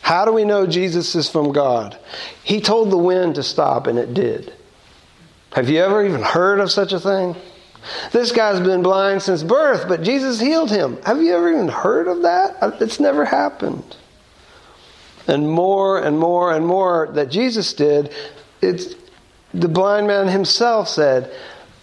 How 0.01 0.25
do 0.25 0.31
we 0.31 0.45
know 0.45 0.67
Jesus 0.67 1.15
is 1.15 1.29
from 1.29 1.51
God? 1.51 1.97
He 2.43 2.61
told 2.61 2.91
the 2.91 2.97
wind 2.97 3.35
to 3.35 3.43
stop 3.43 3.87
and 3.87 3.97
it 3.97 4.13
did. 4.13 4.53
Have 5.53 5.69
you 5.69 5.79
ever 5.79 6.05
even 6.05 6.21
heard 6.21 6.59
of 6.59 6.71
such 6.71 6.93
a 6.93 6.99
thing? 6.99 7.35
This 8.11 8.31
guy's 8.31 8.59
been 8.59 8.83
blind 8.83 9.21
since 9.21 9.43
birth, 9.43 9.87
but 9.87 10.03
Jesus 10.03 10.39
healed 10.39 10.69
him. 10.69 10.97
Have 11.03 11.21
you 11.21 11.35
ever 11.35 11.51
even 11.51 11.67
heard 11.67 12.07
of 12.07 12.23
that? 12.23 12.57
It's 12.81 12.99
never 12.99 13.25
happened. 13.25 13.95
And 15.27 15.49
more 15.49 15.99
and 15.99 16.19
more 16.19 16.53
and 16.53 16.65
more 16.65 17.09
that 17.13 17.29
Jesus 17.29 17.73
did, 17.73 18.13
it's 18.61 18.95
the 19.53 19.67
blind 19.67 20.07
man 20.07 20.27
himself 20.27 20.87
said, 20.87 21.31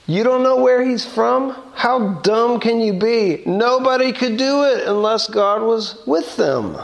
You 0.07 0.23
don't 0.23 0.43
know 0.43 0.57
where 0.57 0.85
he's 0.85 1.05
from? 1.05 1.57
How 1.75 2.21
dumb 2.21 2.61
can 2.61 2.81
you 2.81 2.93
be? 2.93 3.43
Nobody 3.47 4.13
could 4.13 4.37
do 4.37 4.65
it 4.65 4.87
unless 4.87 5.29
God 5.29 5.63
was 5.63 6.03
with 6.07 6.37
them. 6.37 6.79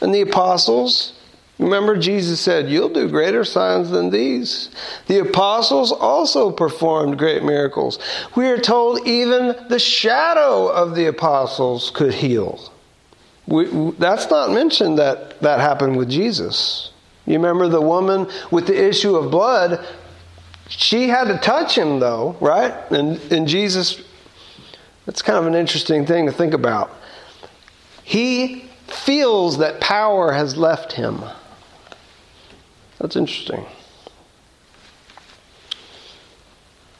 And 0.00 0.12
the 0.12 0.22
apostles, 0.22 1.12
remember 1.60 1.96
Jesus 1.96 2.40
said, 2.40 2.68
You'll 2.68 2.88
do 2.88 3.08
greater 3.08 3.44
signs 3.44 3.90
than 3.90 4.10
these. 4.10 4.70
The 5.06 5.20
apostles 5.20 5.92
also 5.92 6.50
performed 6.50 7.18
great 7.18 7.44
miracles. 7.44 8.00
We 8.34 8.48
are 8.48 8.58
told 8.58 9.06
even 9.06 9.54
the 9.68 9.78
shadow 9.78 10.66
of 10.66 10.96
the 10.96 11.06
apostles 11.06 11.92
could 11.94 12.14
heal. 12.14 12.71
We, 13.46 13.90
that's 13.98 14.30
not 14.30 14.50
mentioned 14.50 14.98
that 14.98 15.40
that 15.40 15.60
happened 15.60 15.96
with 15.96 16.08
Jesus. 16.08 16.92
You 17.26 17.34
remember 17.34 17.68
the 17.68 17.80
woman 17.80 18.28
with 18.50 18.66
the 18.66 18.88
issue 18.88 19.16
of 19.16 19.30
blood? 19.30 19.84
She 20.68 21.08
had 21.08 21.24
to 21.24 21.38
touch 21.38 21.76
him, 21.76 22.00
though, 22.00 22.36
right? 22.40 22.72
And, 22.90 23.18
and 23.32 23.46
Jesus, 23.46 24.00
that's 25.06 25.22
kind 25.22 25.38
of 25.38 25.46
an 25.46 25.54
interesting 25.54 26.06
thing 26.06 26.26
to 26.26 26.32
think 26.32 26.54
about. 26.54 26.90
He 28.02 28.70
feels 28.86 29.58
that 29.58 29.80
power 29.80 30.32
has 30.32 30.56
left 30.56 30.92
him. 30.92 31.22
That's 32.98 33.16
interesting. 33.16 33.64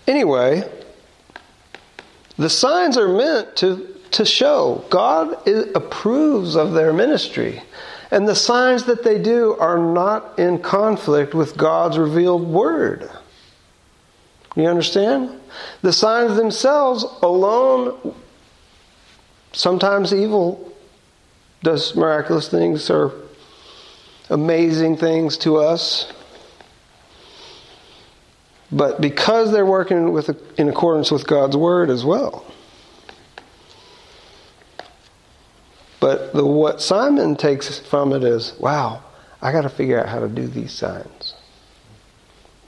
Anyway, 0.06 0.68
the 2.36 2.50
signs 2.50 2.96
are 2.98 3.08
meant 3.08 3.56
to, 3.56 3.91
to 4.12 4.24
show 4.24 4.84
God 4.90 5.46
approves 5.74 6.56
of 6.56 6.72
their 6.72 6.92
ministry. 6.92 7.62
And 8.10 8.28
the 8.28 8.34
signs 8.34 8.84
that 8.84 9.02
they 9.02 9.18
do 9.18 9.56
are 9.58 9.78
not 9.78 10.38
in 10.38 10.58
conflict 10.58 11.34
with 11.34 11.56
God's 11.56 11.98
revealed 11.98 12.46
word. 12.46 13.10
You 14.54 14.66
understand? 14.66 15.40
The 15.80 15.94
signs 15.94 16.36
themselves 16.36 17.04
alone, 17.22 18.14
sometimes 19.52 20.12
evil 20.12 20.72
does 21.62 21.96
miraculous 21.96 22.48
things 22.48 22.90
or 22.90 23.14
amazing 24.28 24.98
things 24.98 25.38
to 25.38 25.56
us. 25.56 26.12
But 28.70 29.00
because 29.00 29.52
they're 29.52 29.66
working 29.66 30.12
with, 30.12 30.58
in 30.58 30.68
accordance 30.68 31.10
with 31.10 31.26
God's 31.26 31.56
word 31.56 31.88
as 31.88 32.04
well. 32.04 32.44
But 36.02 36.34
the, 36.34 36.44
what 36.44 36.82
Simon 36.82 37.36
takes 37.36 37.78
from 37.78 38.12
it 38.12 38.24
is, 38.24 38.52
wow, 38.58 39.02
I 39.40 39.52
got 39.52 39.62
to 39.62 39.70
figure 39.70 39.98
out 39.98 40.08
how 40.08 40.20
to 40.20 40.28
do 40.28 40.46
these 40.46 40.72
signs. 40.72 41.34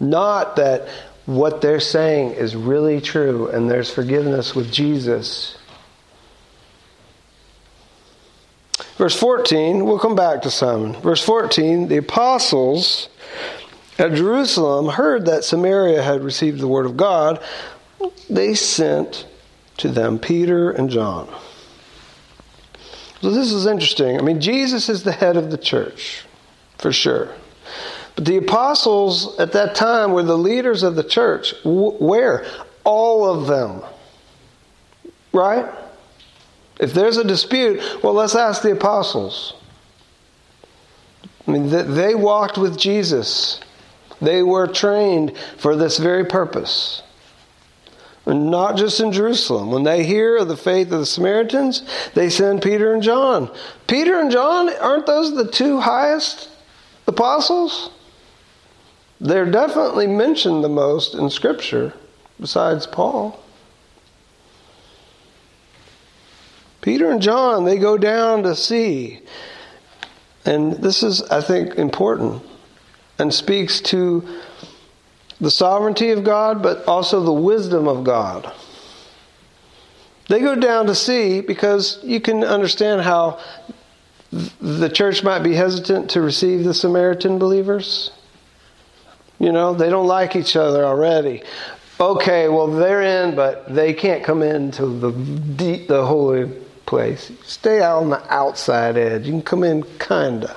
Not 0.01 0.57
that 0.57 0.89
what 1.27 1.61
they're 1.61 1.81
saying 1.81 2.33
is 2.33 2.57
really 2.57 3.01
true 3.03 3.49
and 3.49 3.69
there's 3.69 3.91
forgiveness 3.91 4.55
with 4.55 4.73
Jesus 4.73 5.59
Verse 8.97 9.19
14, 9.19 9.85
we'll 9.85 9.99
come 9.99 10.15
back 10.15 10.43
to 10.43 10.51
Simon. 10.51 10.93
Verse 11.01 11.23
14, 11.23 11.89
the 11.89 11.97
apostles 11.97 13.09
at 13.99 14.15
Jerusalem 14.15 14.89
heard 14.89 15.27
that 15.27 15.43
Samaria 15.43 16.01
had 16.01 16.23
received 16.23 16.61
the 16.61 16.69
word 16.69 16.87
of 16.87 16.97
God. 16.97 17.43
They 18.31 18.55
sent 18.55 19.27
to 19.79 19.89
them 19.89 20.21
Peter 20.21 20.71
and 20.71 20.91
John. 20.91 21.29
So 23.25 23.31
this 23.31 23.53
is 23.53 23.65
interesting. 23.65 24.19
I 24.19 24.21
mean, 24.21 24.39
Jesus 24.39 24.91
is 24.91 25.03
the 25.03 25.11
head 25.11 25.39
of 25.39 25.51
the 25.51 25.57
church, 25.57 26.27
for 26.77 26.93
sure. 26.93 27.31
But 28.17 28.27
the 28.27 28.37
apostles 28.37 29.41
at 29.41 29.53
that 29.53 29.75
time 29.75 30.13
were 30.13 30.23
the 30.23 30.37
leaders 30.37 30.83
of 30.83 30.95
the 30.95 31.03
church. 31.03 31.55
Where? 31.65 32.45
All 32.85 33.25
of 33.27 33.47
them. 33.47 33.81
Right? 35.33 35.65
If 36.79 36.93
there's 36.93 37.17
a 37.17 37.25
dispute, 37.25 37.81
well, 38.03 38.13
let's 38.13 38.35
ask 38.35 38.61
the 38.61 38.73
apostles. 38.73 39.55
I 41.49 41.51
mean, 41.51 41.71
they 41.71 42.15
walked 42.15 42.59
with 42.59 42.79
Jesus. 42.79 43.59
They 44.21 44.43
were 44.43 44.67
trained 44.67 45.35
for 45.57 45.77
this 45.77 45.97
very 45.97 46.27
purpose. 46.27 47.03
Not 48.27 48.77
just 48.77 49.01
in 49.01 49.13
Jerusalem. 49.13 49.71
When 49.71 49.83
they 49.83 50.05
hear 50.05 50.39
of 50.39 50.49
the 50.49 50.57
faith 50.57 50.91
of 50.93 51.01
the 51.01 51.07
Samaritans, 51.07 51.83
they 52.15 52.31
send 52.31 52.63
Peter 52.63 52.95
and 52.95 53.03
John. 53.03 53.51
Peter 53.87 54.19
and 54.19 54.31
John, 54.31 54.71
aren't 54.77 55.07
those 55.07 55.35
the 55.35 55.51
two 55.51 55.81
highest 55.81 56.49
apostles? 57.07 57.91
They're 59.21 59.51
definitely 59.51 60.07
mentioned 60.07 60.65
the 60.65 60.71
most 60.71 61.15
in 61.15 61.29
Scripture, 61.29 61.93
besides 62.41 62.87
Paul. 62.87 63.41
Peter 66.81 67.11
and 67.11 67.23
John, 67.23 67.65
they 67.65 67.79
go 67.79 67.97
down 67.97 68.43
to 68.43 68.55
see. 68.55 69.21
And 70.45 70.75
this 70.75 71.03
is, 71.03 71.23
I 71.23 71.41
think, 71.41 71.77
important 71.77 72.43
and 73.19 73.33
speaks 73.33 73.81
to 73.81 74.27
the 75.45 75.51
sovereignty 75.51 76.11
of 76.11 76.25
God, 76.25 76.63
but 76.63 76.85
also 76.89 77.23
the 77.23 77.33
wisdom 77.33 77.87
of 77.87 78.03
God. 78.03 78.53
They 80.29 80.41
go 80.41 80.55
down 80.55 80.87
to 80.87 80.95
see 80.95 81.41
because 81.43 82.01
you 82.03 82.21
can 82.21 82.43
understand 82.43 83.03
how 83.03 83.39
the 84.61 84.89
church 84.89 85.23
might 85.23 85.41
be 85.41 85.55
hesitant 85.55 86.11
to 86.11 86.21
receive 86.21 86.65
the 86.65 86.75
Samaritan 86.75 87.39
believers. 87.39 88.11
You 89.39 89.53
know, 89.53 89.75
they 89.75 89.91
don't 89.91 90.07
like 90.07 90.35
each 90.35 90.57
other 90.57 90.85
already. 90.85 91.43
Okay, 92.01 92.49
well 92.49 92.67
they're 92.67 93.03
in, 93.03 93.37
but 93.37 93.73
they 93.73 93.93
can't 93.93 94.25
come 94.25 94.43
into 94.43 94.87
the 94.87 95.13
deep, 95.13 95.87
the 95.87 96.05
holy 96.05 96.51
place. 96.87 97.31
Stay 97.45 97.83
out 97.83 98.03
on 98.03 98.11
the 98.11 98.35
outside 98.35 98.97
edge. 98.97 99.27
You 99.27 99.33
can 99.33 99.43
come 99.43 99.63
in 99.63 99.83
kinda. 99.99 100.57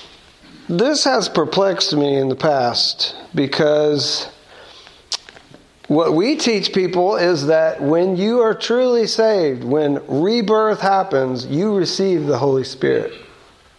This 0.71 1.03
has 1.03 1.27
perplexed 1.27 1.93
me 1.93 2.15
in 2.15 2.29
the 2.29 2.35
past 2.35 3.13
because 3.35 4.29
what 5.89 6.13
we 6.13 6.37
teach 6.37 6.71
people 6.71 7.17
is 7.17 7.47
that 7.47 7.81
when 7.81 8.15
you 8.15 8.39
are 8.39 8.53
truly 8.53 9.05
saved, 9.05 9.65
when 9.65 10.01
rebirth 10.07 10.79
happens, 10.79 11.45
you 11.45 11.75
receive 11.75 12.25
the 12.25 12.37
Holy 12.37 12.63
Spirit. 12.63 13.11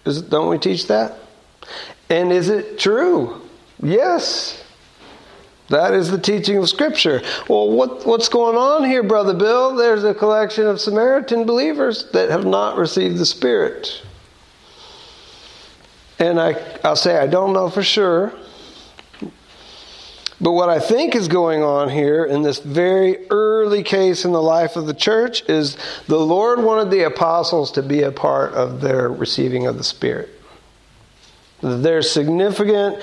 Is, 0.05 0.21
don't 0.21 0.51
we 0.51 0.59
teach 0.59 0.89
that? 0.89 1.19
And 2.11 2.31
is 2.31 2.51
it 2.51 2.79
true? 2.79 3.41
Yes. 3.83 4.63
That 5.71 5.95
is 5.95 6.11
the 6.11 6.19
teaching 6.19 6.59
of 6.59 6.69
Scripture. 6.69 7.23
Well, 7.49 7.71
what, 7.71 8.07
what's 8.07 8.29
going 8.29 8.59
on 8.59 8.85
here, 8.85 9.03
Brother 9.03 9.33
Bill? 9.33 9.75
There's 9.77 10.05
a 10.05 10.13
collection 10.13 10.67
of 10.67 10.79
Samaritan 10.79 11.47
believers 11.47 12.11
that 12.11 12.29
have 12.29 12.45
not 12.45 12.77
received 12.77 13.17
the 13.17 13.25
Spirit. 13.25 14.03
And 16.29 16.41
I, 16.41 16.79
I'll 16.85 16.97
say 16.97 17.19
I 17.19 17.27
don't 17.27 17.53
know 17.53 17.69
for 17.69 17.83
sure. 17.83 18.33
But 20.41 20.53
what 20.53 20.69
I 20.69 20.81
think 20.81 21.15
is 21.15 21.29
going 21.29 21.63
on 21.63 21.89
here 21.89 22.25
in 22.25 22.43
this 22.43 22.59
very 22.59 23.29
early 23.31 23.83
case 23.83 24.25
in 24.25 24.33
the 24.33 24.43
life 24.43 24.75
of 24.75 24.87
the 24.87 24.95
church 24.95 25.49
is 25.49 25.77
the 26.09 26.19
Lord 26.19 26.61
wanted 26.63 26.91
the 26.91 27.05
apostles 27.05 27.71
to 27.73 27.83
be 27.83 28.03
a 28.03 28.11
part 28.11 28.53
of 28.53 28.81
their 28.81 29.09
receiving 29.09 29.67
of 29.67 29.79
the 29.79 29.85
Spirit. 29.85 30.31
There's 31.61 32.11
significant 32.11 33.01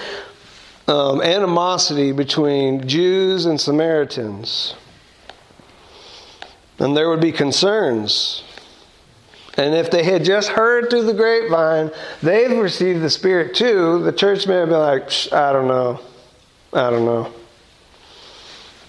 um, 0.88 1.22
animosity 1.22 2.12
between 2.12 2.88
Jews 2.88 3.46
and 3.46 3.60
Samaritans. 3.60 4.76
And 6.78 6.96
there 6.96 7.10
would 7.10 7.22
be 7.22 7.32
concerns. 7.32 8.44
And 9.58 9.74
if 9.74 9.92
they 9.92 10.04
had 10.04 10.24
just 10.24 10.50
heard 10.50 10.90
through 10.90 11.04
the 11.04 11.14
grapevine, 11.14 11.92
they've 12.22 12.58
received 12.58 13.02
the 13.02 13.10
Spirit 13.10 13.56
too, 13.56 14.04
the 14.04 14.12
church 14.12 14.48
may 14.48 14.56
have 14.56 14.70
been 14.70 14.80
like, 14.80 15.12
I 15.34 15.52
don't 15.52 15.68
know. 15.68 16.00
I 16.72 16.90
don't 16.90 17.06
know. 17.06 17.34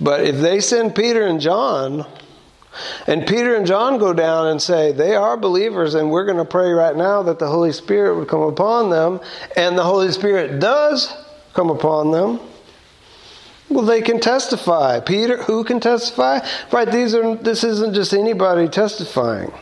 But 0.01 0.25
if 0.25 0.37
they 0.37 0.61
send 0.61 0.95
Peter 0.95 1.27
and 1.27 1.41
John, 1.41 2.07
and 3.07 3.27
Peter 3.27 3.57
and 3.57 3.67
John 3.67 3.99
go 3.99 4.13
down 4.13 4.49
and 4.49 4.63
say, 4.63 4.93
they 4.93 5.15
are 5.15 5.37
believers, 5.37 5.95
and 5.95 6.11
we're 6.11 6.25
going 6.25 6.39
to 6.39 6.45
pray 6.45 6.71
right 6.71 6.97
now 6.97 7.23
that 7.25 7.39
the 7.39 7.49
Holy 7.49 7.73
Spirit 7.73 8.17
would 8.17 8.29
come 8.29 8.43
upon 8.43 8.91
them, 8.91 9.21
and 9.57 9.77
the 9.77 9.83
Holy 9.83 10.13
Spirit 10.13 10.61
does 10.61 11.13
come 11.53 11.71
upon 11.71 12.13
them. 12.13 12.41
Well, 13.69 13.85
they 13.85 14.03
can 14.03 14.21
testify. 14.21 15.01
Peter, 15.01 15.43
who 15.43 15.65
can 15.65 15.81
testify? 15.81 16.41
Right, 16.73 16.91
these 16.91 17.15
are 17.15 17.37
this 17.37 17.63
isn't 17.63 17.95
just 17.95 18.13
anybody 18.13 18.69
testifying. 18.69 19.53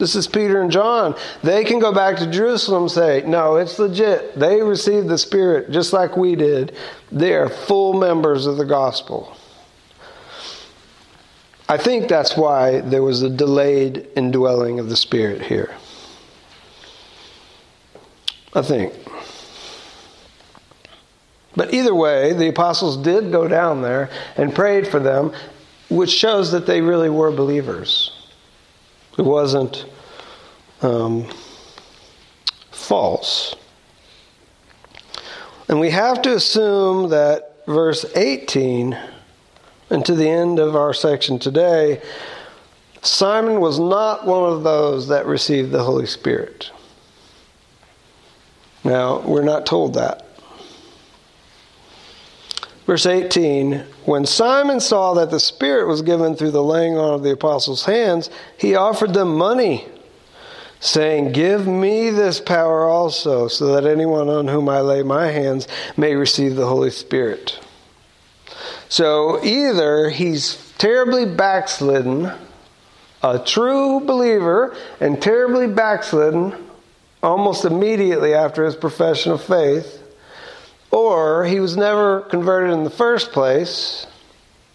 This 0.00 0.14
is 0.16 0.26
Peter 0.26 0.62
and 0.62 0.70
John. 0.70 1.14
They 1.42 1.62
can 1.62 1.78
go 1.78 1.92
back 1.92 2.16
to 2.16 2.26
Jerusalem 2.26 2.84
and 2.84 2.90
say, 2.90 3.22
No, 3.26 3.56
it's 3.56 3.78
legit. 3.78 4.34
They 4.34 4.62
received 4.62 5.08
the 5.08 5.18
Spirit 5.18 5.70
just 5.70 5.92
like 5.92 6.16
we 6.16 6.34
did. 6.34 6.74
They 7.12 7.34
are 7.34 7.50
full 7.50 7.92
members 7.92 8.46
of 8.46 8.56
the 8.56 8.64
gospel. 8.64 9.36
I 11.68 11.76
think 11.76 12.08
that's 12.08 12.34
why 12.34 12.80
there 12.80 13.02
was 13.02 13.20
a 13.20 13.28
delayed 13.28 14.08
indwelling 14.16 14.80
of 14.80 14.88
the 14.88 14.96
Spirit 14.96 15.42
here. 15.42 15.70
I 18.54 18.62
think. 18.62 18.94
But 21.54 21.74
either 21.74 21.94
way, 21.94 22.32
the 22.32 22.48
apostles 22.48 22.96
did 22.96 23.30
go 23.30 23.46
down 23.46 23.82
there 23.82 24.08
and 24.38 24.54
prayed 24.54 24.88
for 24.88 24.98
them, 24.98 25.34
which 25.90 26.10
shows 26.10 26.52
that 26.52 26.64
they 26.64 26.80
really 26.80 27.10
were 27.10 27.30
believers. 27.30 28.12
It 29.20 29.26
wasn't 29.26 29.84
um, 30.80 31.28
false. 32.70 33.54
And 35.68 35.78
we 35.78 35.90
have 35.90 36.22
to 36.22 36.34
assume 36.34 37.10
that 37.10 37.66
verse 37.66 38.06
18 38.16 38.98
and 39.90 40.06
to 40.06 40.14
the 40.14 40.26
end 40.26 40.58
of 40.58 40.74
our 40.74 40.94
section 40.94 41.38
today, 41.38 42.00
Simon 43.02 43.60
was 43.60 43.78
not 43.78 44.26
one 44.26 44.50
of 44.50 44.62
those 44.62 45.08
that 45.08 45.26
received 45.26 45.70
the 45.70 45.84
Holy 45.84 46.06
Spirit. 46.06 46.70
Now, 48.84 49.20
we're 49.20 49.44
not 49.44 49.66
told 49.66 49.96
that. 49.96 50.24
Verse 52.86 53.04
18 53.04 53.84
When 54.10 54.26
Simon 54.26 54.80
saw 54.80 55.14
that 55.14 55.30
the 55.30 55.38
Spirit 55.38 55.86
was 55.86 56.02
given 56.02 56.34
through 56.34 56.50
the 56.50 56.64
laying 56.64 56.98
on 56.98 57.14
of 57.14 57.22
the 57.22 57.30
apostles' 57.30 57.84
hands, 57.84 58.28
he 58.58 58.74
offered 58.74 59.14
them 59.14 59.36
money, 59.36 59.86
saying, 60.80 61.30
Give 61.30 61.64
me 61.68 62.10
this 62.10 62.40
power 62.40 62.88
also, 62.88 63.46
so 63.46 63.72
that 63.72 63.88
anyone 63.88 64.28
on 64.28 64.48
whom 64.48 64.68
I 64.68 64.80
lay 64.80 65.04
my 65.04 65.28
hands 65.28 65.68
may 65.96 66.16
receive 66.16 66.56
the 66.56 66.66
Holy 66.66 66.90
Spirit. 66.90 67.60
So 68.88 69.38
either 69.44 70.10
he's 70.10 70.56
terribly 70.76 71.24
backslidden, 71.24 72.32
a 73.22 73.38
true 73.38 74.00
believer, 74.00 74.76
and 74.98 75.22
terribly 75.22 75.68
backslidden 75.68 76.56
almost 77.22 77.64
immediately 77.64 78.34
after 78.34 78.64
his 78.64 78.74
profession 78.74 79.30
of 79.30 79.40
faith 79.40 79.99
or 80.90 81.44
he 81.44 81.60
was 81.60 81.76
never 81.76 82.22
converted 82.22 82.72
in 82.72 82.84
the 82.84 82.90
first 82.90 83.32
place, 83.32 84.06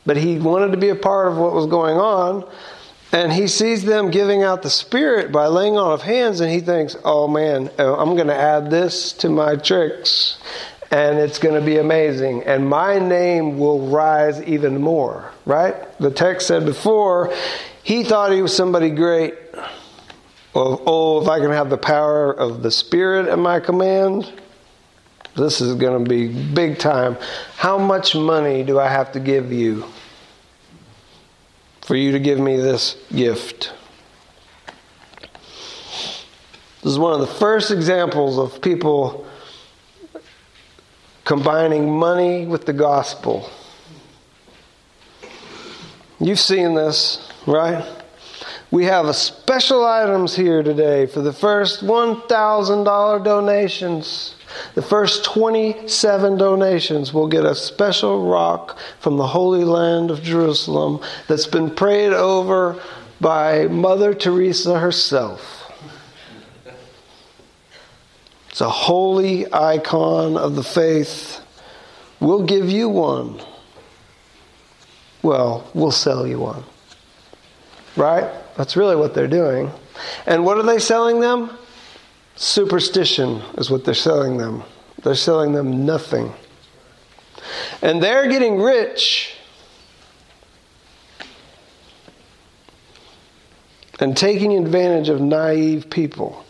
but 0.05 0.17
he 0.17 0.37
wanted 0.37 0.71
to 0.71 0.77
be 0.77 0.89
a 0.89 0.95
part 0.95 1.27
of 1.27 1.37
what 1.37 1.53
was 1.53 1.67
going 1.67 1.97
on. 1.97 2.49
And 3.11 3.31
he 3.31 3.47
sees 3.47 3.85
them 3.85 4.11
giving 4.11 4.43
out 4.43 4.61
the 4.61 4.69
Spirit 4.69 5.31
by 5.31 5.47
laying 5.47 5.77
on 5.77 5.93
of 5.93 6.01
hands, 6.01 6.41
and 6.41 6.51
he 6.51 6.59
thinks, 6.59 6.97
oh 7.05 7.27
man, 7.27 7.69
uh, 7.79 7.95
I'm 7.95 8.15
going 8.15 8.27
to 8.27 8.35
add 8.35 8.69
this 8.69 9.13
to 9.13 9.29
my 9.29 9.55
tricks, 9.55 10.37
and 10.91 11.17
it's 11.17 11.39
going 11.39 11.57
to 11.57 11.65
be 11.65 11.77
amazing. 11.77 12.43
And 12.43 12.67
my 12.67 12.99
name 12.99 13.57
will 13.57 13.87
rise 13.87 14.41
even 14.43 14.81
more, 14.81 15.31
right? 15.45 15.75
The 15.99 16.11
text 16.11 16.47
said 16.47 16.65
before, 16.65 17.33
he 17.83 18.03
thought 18.03 18.31
he 18.31 18.41
was 18.41 18.55
somebody 18.55 18.89
great. 18.89 19.35
Oh, 20.53 21.21
if 21.21 21.29
I 21.29 21.39
can 21.39 21.51
have 21.51 21.69
the 21.69 21.77
power 21.77 22.31
of 22.31 22.63
the 22.63 22.71
Spirit 22.71 23.27
at 23.27 23.37
my 23.37 23.59
command, 23.59 24.31
this 25.35 25.61
is 25.61 25.75
going 25.75 26.03
to 26.03 26.09
be 26.09 26.27
big 26.27 26.77
time. 26.79 27.17
How 27.57 27.77
much 27.77 28.15
money 28.15 28.63
do 28.63 28.79
I 28.79 28.87
have 28.87 29.11
to 29.13 29.19
give 29.19 29.51
you 29.51 29.85
for 31.81 31.95
you 31.95 32.13
to 32.13 32.19
give 32.19 32.39
me 32.39 32.57
this 32.57 32.95
gift? 33.13 33.73
This 36.81 36.93
is 36.93 36.99
one 36.99 37.13
of 37.13 37.19
the 37.19 37.33
first 37.33 37.71
examples 37.71 38.37
of 38.37 38.61
people 38.61 39.25
combining 41.23 41.89
money 41.89 42.45
with 42.45 42.65
the 42.65 42.73
gospel. 42.73 43.49
You've 46.19 46.39
seen 46.39 46.75
this, 46.75 47.27
right? 47.45 47.83
We 48.71 48.85
have 48.85 49.07
a 49.07 49.13
special 49.13 49.83
items 49.83 50.35
here 50.35 50.63
today 50.63 51.07
for 51.07 51.21
the 51.21 51.33
first 51.33 51.83
$1,000 51.83 53.23
donations. 53.23 54.34
The 54.73 54.81
first 54.81 55.23
27 55.25 56.37
donations 56.37 57.13
will 57.13 57.27
get 57.27 57.45
a 57.45 57.55
special 57.55 58.27
rock 58.27 58.77
from 58.99 59.17
the 59.17 59.27
Holy 59.27 59.63
Land 59.63 60.11
of 60.11 60.21
Jerusalem 60.21 61.01
that's 61.27 61.47
been 61.47 61.69
prayed 61.69 62.13
over 62.13 62.81
by 63.19 63.67
Mother 63.67 64.13
Teresa 64.13 64.79
herself. 64.79 65.71
It's 68.49 68.61
a 68.61 68.69
holy 68.69 69.51
icon 69.51 70.37
of 70.37 70.55
the 70.55 70.63
faith. 70.63 71.41
We'll 72.19 72.43
give 72.43 72.69
you 72.69 72.87
one. 72.87 73.41
Well, 75.21 75.69
we'll 75.73 75.91
sell 75.91 76.25
you 76.25 76.39
one. 76.39 76.63
Right? 77.97 78.29
That's 78.55 78.77
really 78.77 78.95
what 78.95 79.13
they're 79.13 79.27
doing. 79.27 79.71
And 80.25 80.45
what 80.45 80.57
are 80.57 80.63
they 80.63 80.79
selling 80.79 81.19
them? 81.19 81.57
Superstition 82.35 83.41
is 83.57 83.71
what 83.71 83.85
they're 83.85 83.93
selling 83.93 84.37
them. 84.37 84.63
They're 85.01 85.15
selling 85.15 85.53
them 85.53 85.85
nothing. 85.85 86.33
And 87.81 88.01
they're 88.03 88.27
getting 88.27 88.59
rich 88.61 89.35
and 93.99 94.17
taking 94.17 94.57
advantage 94.57 95.09
of 95.09 95.21
naive 95.21 95.89
people. 95.89 96.43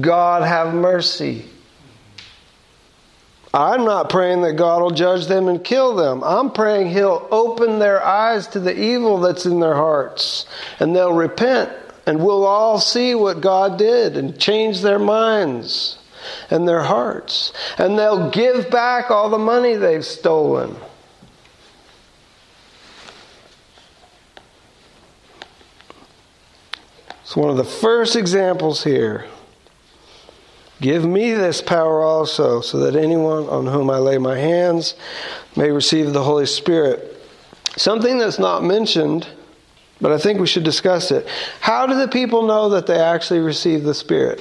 God 0.00 0.42
have 0.42 0.74
mercy. 0.74 1.44
I'm 3.52 3.84
not 3.84 4.10
praying 4.10 4.42
that 4.42 4.52
God 4.54 4.80
will 4.82 4.90
judge 4.90 5.26
them 5.26 5.48
and 5.48 5.62
kill 5.62 5.96
them. 5.96 6.22
I'm 6.22 6.52
praying 6.52 6.90
He'll 6.90 7.26
open 7.30 7.80
their 7.80 8.02
eyes 8.04 8.46
to 8.48 8.60
the 8.60 8.76
evil 8.76 9.18
that's 9.18 9.46
in 9.46 9.58
their 9.58 9.74
hearts 9.74 10.46
and 10.78 10.94
they'll 10.94 11.12
repent 11.12 11.70
and 12.10 12.20
we'll 12.20 12.44
all 12.44 12.80
see 12.80 13.14
what 13.14 13.40
God 13.40 13.78
did 13.78 14.16
and 14.16 14.36
change 14.36 14.80
their 14.80 14.98
minds 14.98 15.96
and 16.50 16.66
their 16.66 16.80
hearts. 16.80 17.52
And 17.78 17.96
they'll 17.96 18.30
give 18.30 18.68
back 18.68 19.12
all 19.12 19.30
the 19.30 19.38
money 19.38 19.76
they've 19.76 20.04
stolen. 20.04 20.74
It's 27.20 27.36
one 27.36 27.48
of 27.48 27.56
the 27.56 27.62
first 27.62 28.16
examples 28.16 28.82
here. 28.82 29.26
Give 30.80 31.04
me 31.04 31.32
this 31.34 31.62
power 31.62 32.02
also, 32.02 32.60
so 32.60 32.78
that 32.80 32.96
anyone 32.96 33.48
on 33.48 33.68
whom 33.68 33.88
I 33.88 33.98
lay 33.98 34.18
my 34.18 34.36
hands 34.36 34.96
may 35.54 35.70
receive 35.70 36.12
the 36.12 36.24
Holy 36.24 36.46
Spirit. 36.46 37.22
Something 37.76 38.18
that's 38.18 38.40
not 38.40 38.64
mentioned, 38.64 39.28
but 40.00 40.12
I 40.12 40.18
think 40.18 40.40
we 40.40 40.46
should 40.46 40.64
discuss 40.64 41.10
it. 41.10 41.26
How 41.60 41.86
do 41.86 41.96
the 41.96 42.08
people 42.08 42.46
know 42.46 42.70
that 42.70 42.86
they 42.86 42.98
actually 42.98 43.40
received 43.40 43.84
the 43.84 43.94
Spirit? 43.94 44.40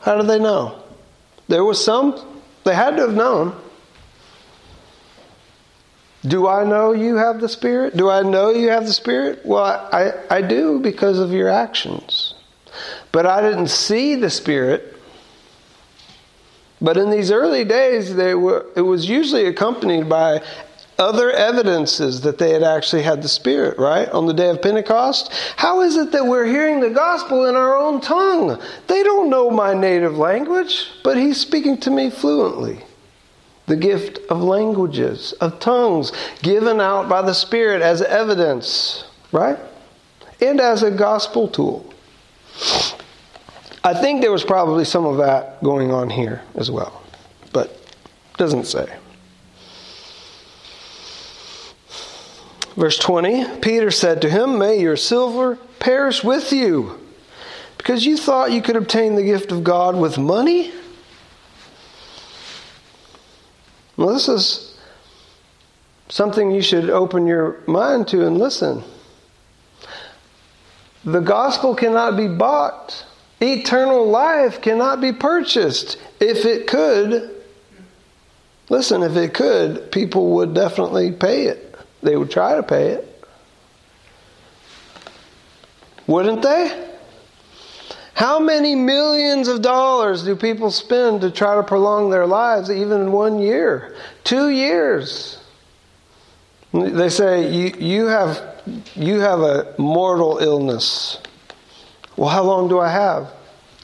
How 0.00 0.20
do 0.20 0.26
they 0.26 0.38
know? 0.38 0.82
There 1.48 1.64
was 1.64 1.82
some, 1.84 2.40
they 2.64 2.74
had 2.74 2.96
to 2.96 3.02
have 3.02 3.14
known. 3.14 3.54
Do 6.24 6.46
I 6.46 6.64
know 6.64 6.92
you 6.92 7.16
have 7.16 7.40
the 7.40 7.48
Spirit? 7.48 7.96
Do 7.96 8.08
I 8.08 8.22
know 8.22 8.50
you 8.50 8.68
have 8.68 8.86
the 8.86 8.92
Spirit? 8.92 9.44
Well, 9.44 9.64
I, 9.64 10.12
I 10.30 10.42
do 10.42 10.78
because 10.78 11.18
of 11.18 11.32
your 11.32 11.48
actions. 11.48 12.34
But 13.10 13.26
I 13.26 13.40
didn't 13.40 13.68
see 13.68 14.14
the 14.14 14.30
Spirit 14.30 14.92
but 16.82 16.96
in 16.96 17.10
these 17.10 17.30
early 17.30 17.64
days, 17.64 18.16
they 18.16 18.34
were, 18.34 18.66
it 18.74 18.80
was 18.80 19.08
usually 19.08 19.46
accompanied 19.46 20.08
by 20.08 20.42
other 20.98 21.30
evidences 21.30 22.20
that 22.22 22.38
they 22.38 22.50
had 22.50 22.62
actually 22.62 23.02
had 23.02 23.22
the 23.22 23.28
Spirit, 23.28 23.78
right? 23.78 24.08
On 24.10 24.26
the 24.26 24.34
day 24.34 24.48
of 24.48 24.62
Pentecost. 24.62 25.32
How 25.56 25.80
is 25.80 25.96
it 25.96 26.12
that 26.12 26.26
we're 26.26 26.46
hearing 26.46 26.80
the 26.80 26.90
gospel 26.90 27.46
in 27.46 27.56
our 27.56 27.76
own 27.76 28.00
tongue? 28.00 28.60
They 28.86 29.02
don't 29.02 29.30
know 29.30 29.50
my 29.50 29.74
native 29.74 30.18
language, 30.18 30.88
but 31.02 31.16
He's 31.16 31.40
speaking 31.40 31.78
to 31.78 31.90
me 31.90 32.10
fluently. 32.10 32.84
The 33.66 33.76
gift 33.76 34.18
of 34.28 34.42
languages, 34.42 35.32
of 35.34 35.60
tongues, 35.60 36.12
given 36.42 36.80
out 36.80 37.08
by 37.08 37.22
the 37.22 37.34
Spirit 37.34 37.80
as 37.80 38.02
evidence, 38.02 39.04
right? 39.30 39.58
And 40.40 40.60
as 40.60 40.82
a 40.82 40.90
gospel 40.90 41.48
tool. 41.48 41.92
I 43.84 43.94
think 43.94 44.20
there 44.20 44.32
was 44.32 44.44
probably 44.44 44.84
some 44.84 45.06
of 45.06 45.16
that 45.18 45.62
going 45.62 45.90
on 45.90 46.10
here 46.10 46.42
as 46.54 46.70
well, 46.70 47.02
but 47.52 47.76
doesn't 48.36 48.66
say. 48.66 48.86
Verse 52.76 52.98
20 52.98 53.58
Peter 53.60 53.90
said 53.90 54.22
to 54.22 54.30
him, 54.30 54.58
May 54.58 54.80
your 54.80 54.96
silver 54.96 55.56
perish 55.78 56.24
with 56.24 56.52
you, 56.52 56.98
because 57.76 58.06
you 58.06 58.16
thought 58.16 58.52
you 58.52 58.62
could 58.62 58.76
obtain 58.76 59.14
the 59.14 59.22
gift 59.22 59.52
of 59.52 59.64
God 59.64 59.96
with 59.96 60.16
money. 60.18 60.72
Well, 63.96 64.14
this 64.14 64.28
is 64.28 64.78
something 66.08 66.50
you 66.50 66.62
should 66.62 66.88
open 66.88 67.26
your 67.26 67.60
mind 67.66 68.08
to 68.08 68.26
and 68.26 68.38
listen. 68.38 68.82
The 71.04 71.20
gospel 71.20 71.74
cannot 71.74 72.16
be 72.16 72.28
bought. 72.28 73.04
Eternal 73.40 74.06
life 74.08 74.62
cannot 74.62 75.00
be 75.00 75.12
purchased. 75.12 75.98
If 76.20 76.44
it 76.44 76.68
could, 76.68 77.30
listen, 78.68 79.02
if 79.02 79.16
it 79.16 79.34
could, 79.34 79.90
people 79.90 80.30
would 80.34 80.54
definitely 80.54 81.10
pay 81.10 81.46
it. 81.46 81.71
They 82.02 82.16
would 82.16 82.30
try 82.30 82.56
to 82.56 82.62
pay 82.62 82.88
it. 82.88 83.24
Wouldn't 86.06 86.42
they? 86.42 86.88
How 88.14 88.38
many 88.38 88.74
millions 88.74 89.48
of 89.48 89.62
dollars 89.62 90.24
do 90.24 90.36
people 90.36 90.70
spend 90.70 91.22
to 91.22 91.30
try 91.30 91.54
to 91.54 91.62
prolong 91.62 92.10
their 92.10 92.26
lives, 92.26 92.70
even 92.70 93.12
one 93.12 93.38
year? 93.38 93.96
Two 94.24 94.48
years. 94.48 95.42
They 96.72 97.08
say 97.08 97.52
you, 97.52 97.74
you, 97.78 98.06
have, 98.06 98.60
you 98.94 99.20
have 99.20 99.40
a 99.40 99.74
mortal 99.78 100.38
illness. 100.38 101.18
Well, 102.16 102.28
how 102.28 102.42
long 102.42 102.68
do 102.68 102.78
I 102.78 102.88
have? 102.88 103.30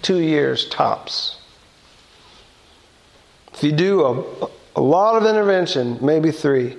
Two 0.02 0.18
years 0.18 0.68
tops. 0.68 1.38
If 3.54 3.62
you 3.64 3.72
do 3.72 4.04
a, 4.04 4.48
a 4.76 4.80
lot 4.80 5.20
of 5.20 5.28
intervention, 5.28 5.98
maybe 6.00 6.30
three, 6.30 6.76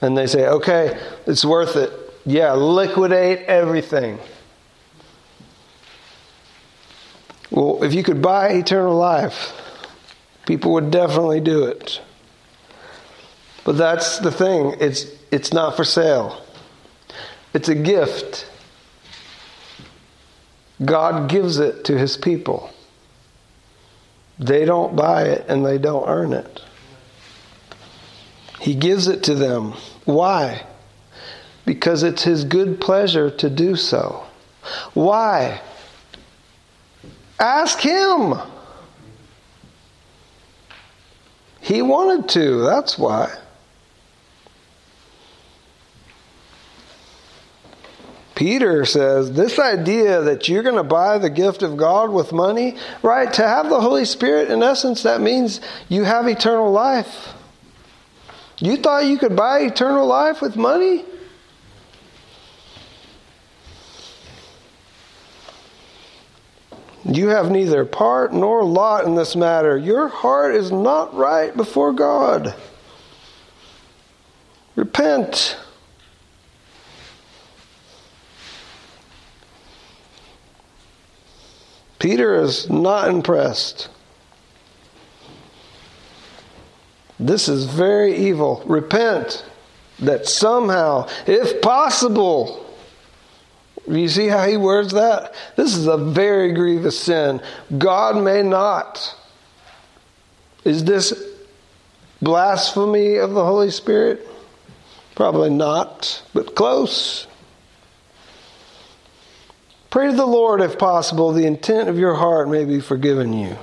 and 0.00 0.16
they 0.16 0.26
say, 0.26 0.46
okay, 0.46 0.98
it's 1.26 1.44
worth 1.44 1.76
it. 1.76 1.92
Yeah, 2.24 2.52
liquidate 2.52 3.40
everything. 3.46 4.18
Well, 7.50 7.82
if 7.82 7.94
you 7.94 8.02
could 8.02 8.20
buy 8.20 8.50
eternal 8.50 8.96
life, 8.96 9.52
people 10.46 10.72
would 10.74 10.90
definitely 10.90 11.40
do 11.40 11.64
it. 11.64 12.00
But 13.64 13.76
that's 13.76 14.18
the 14.18 14.30
thing, 14.30 14.76
it's, 14.80 15.06
it's 15.30 15.52
not 15.52 15.76
for 15.76 15.84
sale, 15.84 16.42
it's 17.52 17.68
a 17.68 17.74
gift. 17.74 18.46
God 20.84 21.28
gives 21.28 21.58
it 21.58 21.84
to 21.86 21.98
his 21.98 22.16
people. 22.16 22.70
They 24.38 24.64
don't 24.64 24.94
buy 24.94 25.24
it 25.24 25.44
and 25.48 25.66
they 25.66 25.76
don't 25.76 26.08
earn 26.08 26.32
it. 26.32 26.62
He 28.60 28.74
gives 28.74 29.08
it 29.08 29.22
to 29.24 29.34
them. 29.34 29.72
Why? 30.04 30.66
Because 31.64 32.02
it's 32.02 32.22
his 32.22 32.44
good 32.44 32.80
pleasure 32.80 33.30
to 33.30 33.50
do 33.50 33.76
so. 33.76 34.26
Why? 34.94 35.60
Ask 37.38 37.80
him. 37.80 38.34
He 41.60 41.82
wanted 41.82 42.28
to, 42.30 42.62
that's 42.62 42.98
why. 42.98 43.36
Peter 48.34 48.84
says 48.84 49.32
this 49.32 49.58
idea 49.58 50.22
that 50.22 50.48
you're 50.48 50.62
going 50.62 50.76
to 50.76 50.84
buy 50.84 51.18
the 51.18 51.28
gift 51.28 51.62
of 51.64 51.76
God 51.76 52.10
with 52.10 52.32
money, 52.32 52.76
right? 53.02 53.32
To 53.32 53.46
have 53.46 53.68
the 53.68 53.80
Holy 53.80 54.04
Spirit, 54.04 54.50
in 54.50 54.62
essence, 54.62 55.02
that 55.02 55.20
means 55.20 55.60
you 55.88 56.04
have 56.04 56.28
eternal 56.28 56.70
life. 56.70 57.34
You 58.60 58.76
thought 58.76 59.04
you 59.04 59.18
could 59.18 59.36
buy 59.36 59.60
eternal 59.60 60.06
life 60.06 60.42
with 60.42 60.56
money? 60.56 61.04
You 67.04 67.28
have 67.28 67.50
neither 67.50 67.84
part 67.84 68.34
nor 68.34 68.64
lot 68.64 69.04
in 69.04 69.14
this 69.14 69.36
matter. 69.36 69.78
Your 69.78 70.08
heart 70.08 70.54
is 70.54 70.70
not 70.70 71.14
right 71.14 71.56
before 71.56 71.92
God. 71.92 72.54
Repent. 74.76 75.56
Peter 81.98 82.34
is 82.34 82.68
not 82.68 83.08
impressed. 83.08 83.88
This 87.20 87.48
is 87.48 87.64
very 87.64 88.16
evil. 88.16 88.62
Repent 88.66 89.44
that 90.00 90.26
somehow, 90.26 91.08
if 91.26 91.60
possible, 91.60 92.64
you 93.86 94.08
see 94.08 94.28
how 94.28 94.46
he 94.46 94.56
words 94.56 94.92
that? 94.92 95.34
This 95.56 95.76
is 95.76 95.86
a 95.86 95.96
very 95.96 96.52
grievous 96.52 96.98
sin. 96.98 97.40
God 97.76 98.22
may 98.22 98.42
not. 98.42 99.16
Is 100.64 100.84
this 100.84 101.12
blasphemy 102.20 103.16
of 103.16 103.32
the 103.32 103.44
Holy 103.44 103.70
Spirit? 103.70 104.26
Probably 105.14 105.50
not, 105.50 106.22
but 106.32 106.54
close. 106.54 107.26
Pray 109.90 110.10
to 110.10 110.16
the 110.16 110.26
Lord, 110.26 110.60
if 110.60 110.78
possible, 110.78 111.32
the 111.32 111.46
intent 111.46 111.88
of 111.88 111.98
your 111.98 112.14
heart 112.14 112.48
may 112.48 112.64
be 112.64 112.80
forgiven 112.80 113.32
you. 113.32 113.56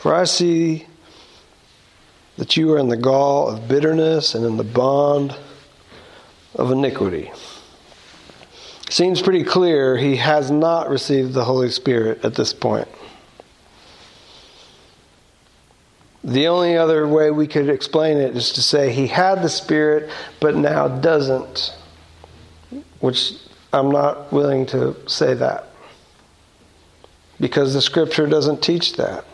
For 0.00 0.14
I 0.14 0.24
see 0.24 0.86
that 2.38 2.56
you 2.56 2.72
are 2.72 2.78
in 2.78 2.88
the 2.88 2.96
gall 2.96 3.48
of 3.48 3.68
bitterness 3.68 4.34
and 4.34 4.46
in 4.46 4.56
the 4.56 4.64
bond 4.64 5.36
of 6.54 6.70
iniquity. 6.70 7.30
Seems 8.88 9.20
pretty 9.20 9.44
clear 9.44 9.96
he 9.96 10.16
has 10.16 10.50
not 10.50 10.88
received 10.88 11.34
the 11.34 11.44
Holy 11.44 11.70
Spirit 11.70 12.24
at 12.24 12.34
this 12.34 12.54
point. 12.54 12.88
The 16.24 16.48
only 16.48 16.76
other 16.76 17.06
way 17.06 17.30
we 17.30 17.46
could 17.46 17.68
explain 17.68 18.16
it 18.16 18.36
is 18.36 18.52
to 18.54 18.62
say 18.62 18.92
he 18.92 19.06
had 19.06 19.42
the 19.42 19.48
Spirit, 19.48 20.10
but 20.40 20.56
now 20.56 20.88
doesn't 20.88 21.74
which 23.00 23.34
I'm 23.72 23.90
not 23.90 24.32
willing 24.32 24.66
to 24.66 24.96
say 25.08 25.34
that 25.34 25.66
because 27.38 27.74
the 27.74 27.80
scripture 27.80 28.26
doesn't 28.26 28.62
teach 28.62 28.94
that. 28.94 29.24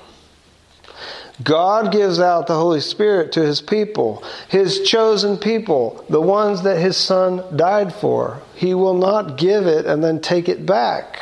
God 1.43 1.93
gives 1.93 2.19
out 2.19 2.47
the 2.47 2.57
Holy 2.57 2.81
Spirit 2.81 3.33
to 3.33 3.43
his 3.43 3.61
people, 3.61 4.23
his 4.49 4.83
chosen 4.83 5.37
people, 5.37 6.05
the 6.09 6.21
ones 6.21 6.63
that 6.63 6.79
his 6.79 6.97
son 6.97 7.45
died 7.55 7.93
for. 7.93 8.41
He 8.55 8.73
will 8.73 8.95
not 8.95 9.37
give 9.37 9.67
it 9.67 9.85
and 9.85 10.03
then 10.03 10.21
take 10.21 10.49
it 10.49 10.65
back. 10.65 11.21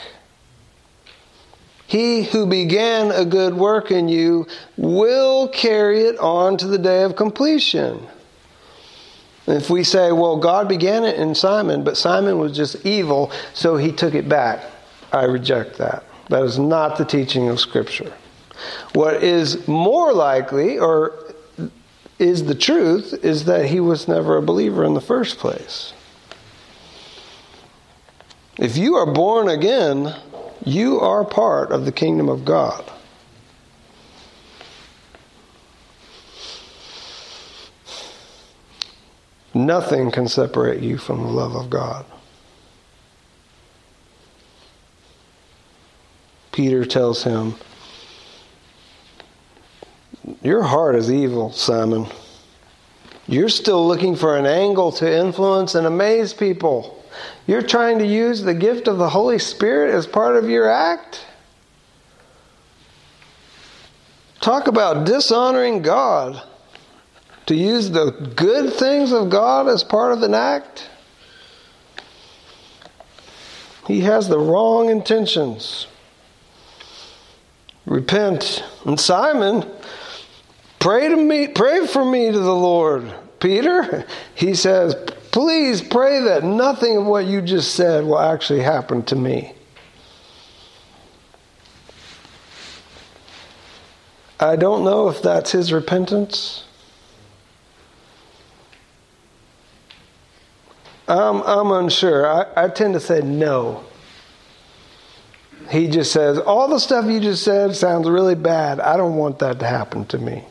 He 1.86 2.22
who 2.22 2.46
began 2.46 3.10
a 3.10 3.24
good 3.24 3.54
work 3.54 3.90
in 3.90 4.08
you 4.08 4.46
will 4.76 5.48
carry 5.48 6.02
it 6.02 6.18
on 6.18 6.56
to 6.58 6.66
the 6.66 6.78
day 6.78 7.02
of 7.02 7.16
completion. 7.16 8.06
If 9.46 9.68
we 9.68 9.84
say, 9.84 10.10
well, 10.10 10.38
God 10.38 10.68
began 10.68 11.04
it 11.04 11.16
in 11.16 11.34
Simon, 11.34 11.84
but 11.84 11.96
Simon 11.96 12.38
was 12.38 12.56
just 12.56 12.86
evil, 12.86 13.30
so 13.52 13.76
he 13.76 13.92
took 13.92 14.14
it 14.14 14.28
back, 14.28 14.64
I 15.12 15.24
reject 15.24 15.76
that. 15.78 16.04
That 16.30 16.42
is 16.44 16.58
not 16.58 16.96
the 16.96 17.04
teaching 17.04 17.48
of 17.48 17.60
Scripture. 17.60 18.12
What 18.92 19.22
is 19.22 19.66
more 19.66 20.12
likely, 20.12 20.78
or 20.78 21.12
is 22.18 22.44
the 22.44 22.54
truth, 22.54 23.12
is 23.24 23.44
that 23.46 23.66
he 23.66 23.80
was 23.80 24.06
never 24.06 24.36
a 24.36 24.42
believer 24.42 24.84
in 24.84 24.94
the 24.94 25.00
first 25.00 25.38
place. 25.38 25.92
If 28.58 28.76
you 28.76 28.94
are 28.94 29.12
born 29.12 29.48
again, 29.48 30.14
you 30.64 31.00
are 31.00 31.24
part 31.24 31.72
of 31.72 31.84
the 31.84 31.92
kingdom 31.92 32.28
of 32.28 32.44
God. 32.44 32.90
Nothing 39.52 40.10
can 40.10 40.26
separate 40.26 40.82
you 40.82 40.98
from 40.98 41.22
the 41.22 41.28
love 41.28 41.54
of 41.54 41.70
God. 41.70 42.06
Peter 46.50 46.84
tells 46.84 47.24
him, 47.24 47.54
Your 50.42 50.62
heart 50.62 50.96
is 50.96 51.10
evil, 51.10 51.52
Simon. 51.52 52.06
You're 53.26 53.48
still 53.48 53.86
looking 53.86 54.16
for 54.16 54.36
an 54.36 54.46
angle 54.46 54.92
to 54.92 55.18
influence 55.18 55.74
and 55.74 55.86
amaze 55.86 56.32
people. 56.32 57.02
You're 57.46 57.62
trying 57.62 57.98
to 57.98 58.06
use 58.06 58.42
the 58.42 58.54
gift 58.54 58.88
of 58.88 58.98
the 58.98 59.08
Holy 59.08 59.38
Spirit 59.38 59.94
as 59.94 60.06
part 60.06 60.36
of 60.36 60.48
your 60.48 60.68
act? 60.70 61.26
Talk 64.40 64.66
about 64.66 65.06
dishonoring 65.06 65.82
God. 65.82 66.42
To 67.46 67.54
use 67.54 67.90
the 67.90 68.10
good 68.36 68.72
things 68.74 69.12
of 69.12 69.28
God 69.28 69.68
as 69.68 69.84
part 69.84 70.12
of 70.12 70.22
an 70.22 70.34
act? 70.34 70.88
He 73.86 74.00
has 74.00 74.28
the 74.28 74.38
wrong 74.38 74.88
intentions. 74.88 75.86
Repent. 77.84 78.64
And 78.86 78.98
Simon, 78.98 79.70
pray 80.84 81.08
to 81.08 81.16
me, 81.16 81.48
pray 81.48 81.86
for 81.86 82.04
me 82.04 82.30
to 82.30 82.38
the 82.38 82.54
Lord. 82.54 83.10
Peter, 83.40 84.04
he 84.34 84.52
says, 84.52 84.94
please 85.32 85.80
pray 85.80 86.20
that 86.24 86.44
nothing 86.44 86.98
of 86.98 87.06
what 87.06 87.24
you 87.24 87.40
just 87.40 87.74
said 87.74 88.04
will 88.04 88.18
actually 88.18 88.60
happen 88.60 89.02
to 89.04 89.16
me. 89.16 89.54
I 94.38 94.56
don't 94.56 94.84
know 94.84 95.08
if 95.08 95.22
that's 95.22 95.52
his 95.52 95.72
repentance. 95.72 96.64
I'm, 101.08 101.40
I'm 101.44 101.70
unsure. 101.70 102.26
I, 102.26 102.64
I 102.64 102.68
tend 102.68 102.92
to 102.92 103.00
say 103.00 103.22
no. 103.22 103.84
He 105.70 105.88
just 105.88 106.12
says, 106.12 106.36
All 106.36 106.68
the 106.68 106.78
stuff 106.78 107.06
you 107.06 107.20
just 107.20 107.42
said 107.42 107.74
sounds 107.74 108.06
really 108.06 108.34
bad. 108.34 108.80
I 108.80 108.98
don't 108.98 109.16
want 109.16 109.38
that 109.38 109.60
to 109.60 109.66
happen 109.66 110.04
to 110.08 110.18
me. 110.18 110.44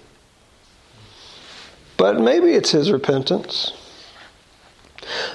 But 1.98 2.20
maybe 2.20 2.54
it's 2.54 2.72
his 2.72 2.92
repentance. 2.92 3.74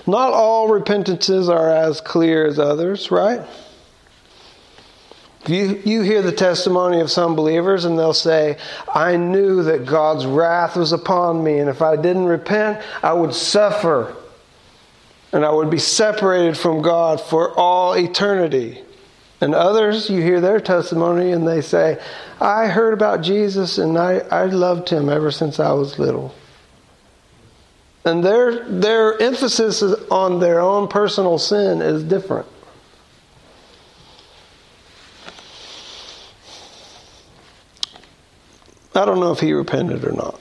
Not 0.06 0.32
all 0.32 0.68
repentances 0.68 1.48
are 1.48 1.70
as 1.70 2.00
clear 2.00 2.46
as 2.46 2.58
others, 2.58 3.10
right? 3.10 3.42
You, 5.46 5.80
you 5.84 6.02
hear 6.02 6.20
the 6.20 6.32
testimony 6.32 7.00
of 7.00 7.10
some 7.10 7.34
believers, 7.36 7.84
and 7.84 7.98
they'll 7.98 8.12
say, 8.12 8.58
I 8.92 9.16
knew 9.16 9.62
that 9.64 9.86
God's 9.86 10.26
wrath 10.26 10.76
was 10.76 10.92
upon 10.92 11.42
me, 11.42 11.58
and 11.58 11.70
if 11.70 11.80
I 11.80 11.96
didn't 11.96 12.26
repent, 12.26 12.82
I 13.02 13.12
would 13.12 13.34
suffer 13.34 14.14
and 15.32 15.44
I 15.44 15.50
would 15.50 15.70
be 15.70 15.78
separated 15.78 16.56
from 16.56 16.82
God 16.82 17.20
for 17.20 17.52
all 17.58 17.92
eternity. 17.92 18.82
And 19.40 19.54
others, 19.54 20.10
you 20.10 20.22
hear 20.22 20.40
their 20.40 20.58
testimony 20.58 21.32
and 21.32 21.46
they 21.46 21.60
say, 21.60 22.00
I 22.40 22.66
heard 22.66 22.94
about 22.94 23.20
Jesus 23.20 23.78
and 23.78 23.96
I, 23.96 24.18
I 24.30 24.46
loved 24.46 24.88
him 24.88 25.08
ever 25.08 25.30
since 25.30 25.60
I 25.60 25.72
was 25.72 25.98
little. 25.98 26.34
And 28.08 28.24
their, 28.24 28.64
their 28.64 29.20
emphasis 29.20 29.82
on 30.10 30.40
their 30.40 30.60
own 30.60 30.88
personal 30.88 31.36
sin 31.36 31.82
is 31.82 32.02
different. 32.02 32.46
I 38.94 39.04
don't 39.04 39.20
know 39.20 39.30
if 39.30 39.40
he 39.40 39.52
repented 39.52 40.06
or 40.06 40.12
not. 40.12 40.40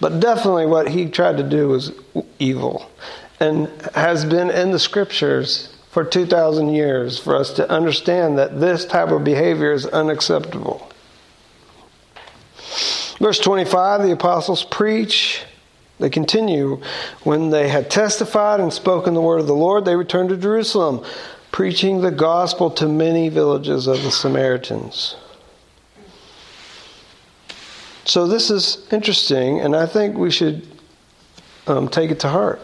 But 0.00 0.18
definitely 0.20 0.64
what 0.64 0.88
he 0.88 1.10
tried 1.10 1.36
to 1.36 1.42
do 1.42 1.68
was 1.68 1.92
evil 2.38 2.90
and 3.38 3.68
has 3.94 4.24
been 4.24 4.48
in 4.50 4.70
the 4.70 4.78
scriptures 4.78 5.76
for 5.90 6.04
2,000 6.04 6.70
years 6.70 7.18
for 7.18 7.36
us 7.36 7.52
to 7.52 7.70
understand 7.70 8.38
that 8.38 8.58
this 8.58 8.86
type 8.86 9.10
of 9.10 9.24
behavior 9.24 9.72
is 9.72 9.84
unacceptable. 9.84 10.90
Verse 13.18 13.38
25 13.38 14.04
the 14.04 14.12
apostles 14.12 14.64
preach. 14.64 15.44
They 16.00 16.10
continue. 16.10 16.80
When 17.24 17.50
they 17.50 17.68
had 17.68 17.90
testified 17.90 18.58
and 18.58 18.72
spoken 18.72 19.14
the 19.14 19.20
word 19.20 19.40
of 19.40 19.46
the 19.46 19.54
Lord, 19.54 19.84
they 19.84 19.96
returned 19.96 20.30
to 20.30 20.36
Jerusalem, 20.36 21.04
preaching 21.52 22.00
the 22.00 22.10
gospel 22.10 22.70
to 22.72 22.88
many 22.88 23.28
villages 23.28 23.86
of 23.86 24.02
the 24.02 24.10
Samaritans. 24.10 25.16
So, 28.04 28.26
this 28.26 28.50
is 28.50 28.88
interesting, 28.90 29.60
and 29.60 29.76
I 29.76 29.86
think 29.86 30.16
we 30.16 30.30
should 30.30 30.66
um, 31.66 31.88
take 31.88 32.10
it 32.10 32.20
to 32.20 32.28
heart. 32.28 32.60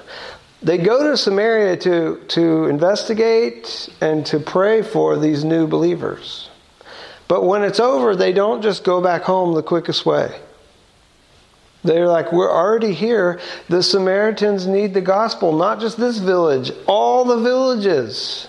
They 0.62 0.78
go 0.78 1.10
to 1.10 1.16
Samaria 1.16 1.76
to, 1.76 2.20
to 2.28 2.64
investigate 2.64 3.88
and 4.00 4.24
to 4.26 4.40
pray 4.40 4.82
for 4.82 5.16
these 5.18 5.44
new 5.44 5.66
believers. 5.66 6.48
But 7.28 7.44
when 7.44 7.62
it's 7.62 7.80
over, 7.80 8.16
they 8.16 8.32
don't 8.32 8.62
just 8.62 8.82
go 8.82 9.02
back 9.02 9.22
home 9.22 9.54
the 9.54 9.62
quickest 9.62 10.06
way. 10.06 10.40
They're 11.86 12.08
like, 12.08 12.32
we're 12.32 12.52
already 12.52 12.92
here. 12.92 13.40
The 13.68 13.82
Samaritans 13.82 14.66
need 14.66 14.94
the 14.94 15.00
gospel, 15.00 15.56
not 15.56 15.80
just 15.80 15.96
this 15.96 16.18
village, 16.18 16.72
all 16.86 17.24
the 17.24 17.40
villages. 17.40 18.48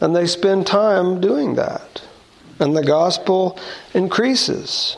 And 0.00 0.16
they 0.16 0.26
spend 0.26 0.66
time 0.66 1.20
doing 1.20 1.54
that. 1.54 2.02
And 2.58 2.76
the 2.76 2.84
gospel 2.84 3.58
increases. 3.94 4.96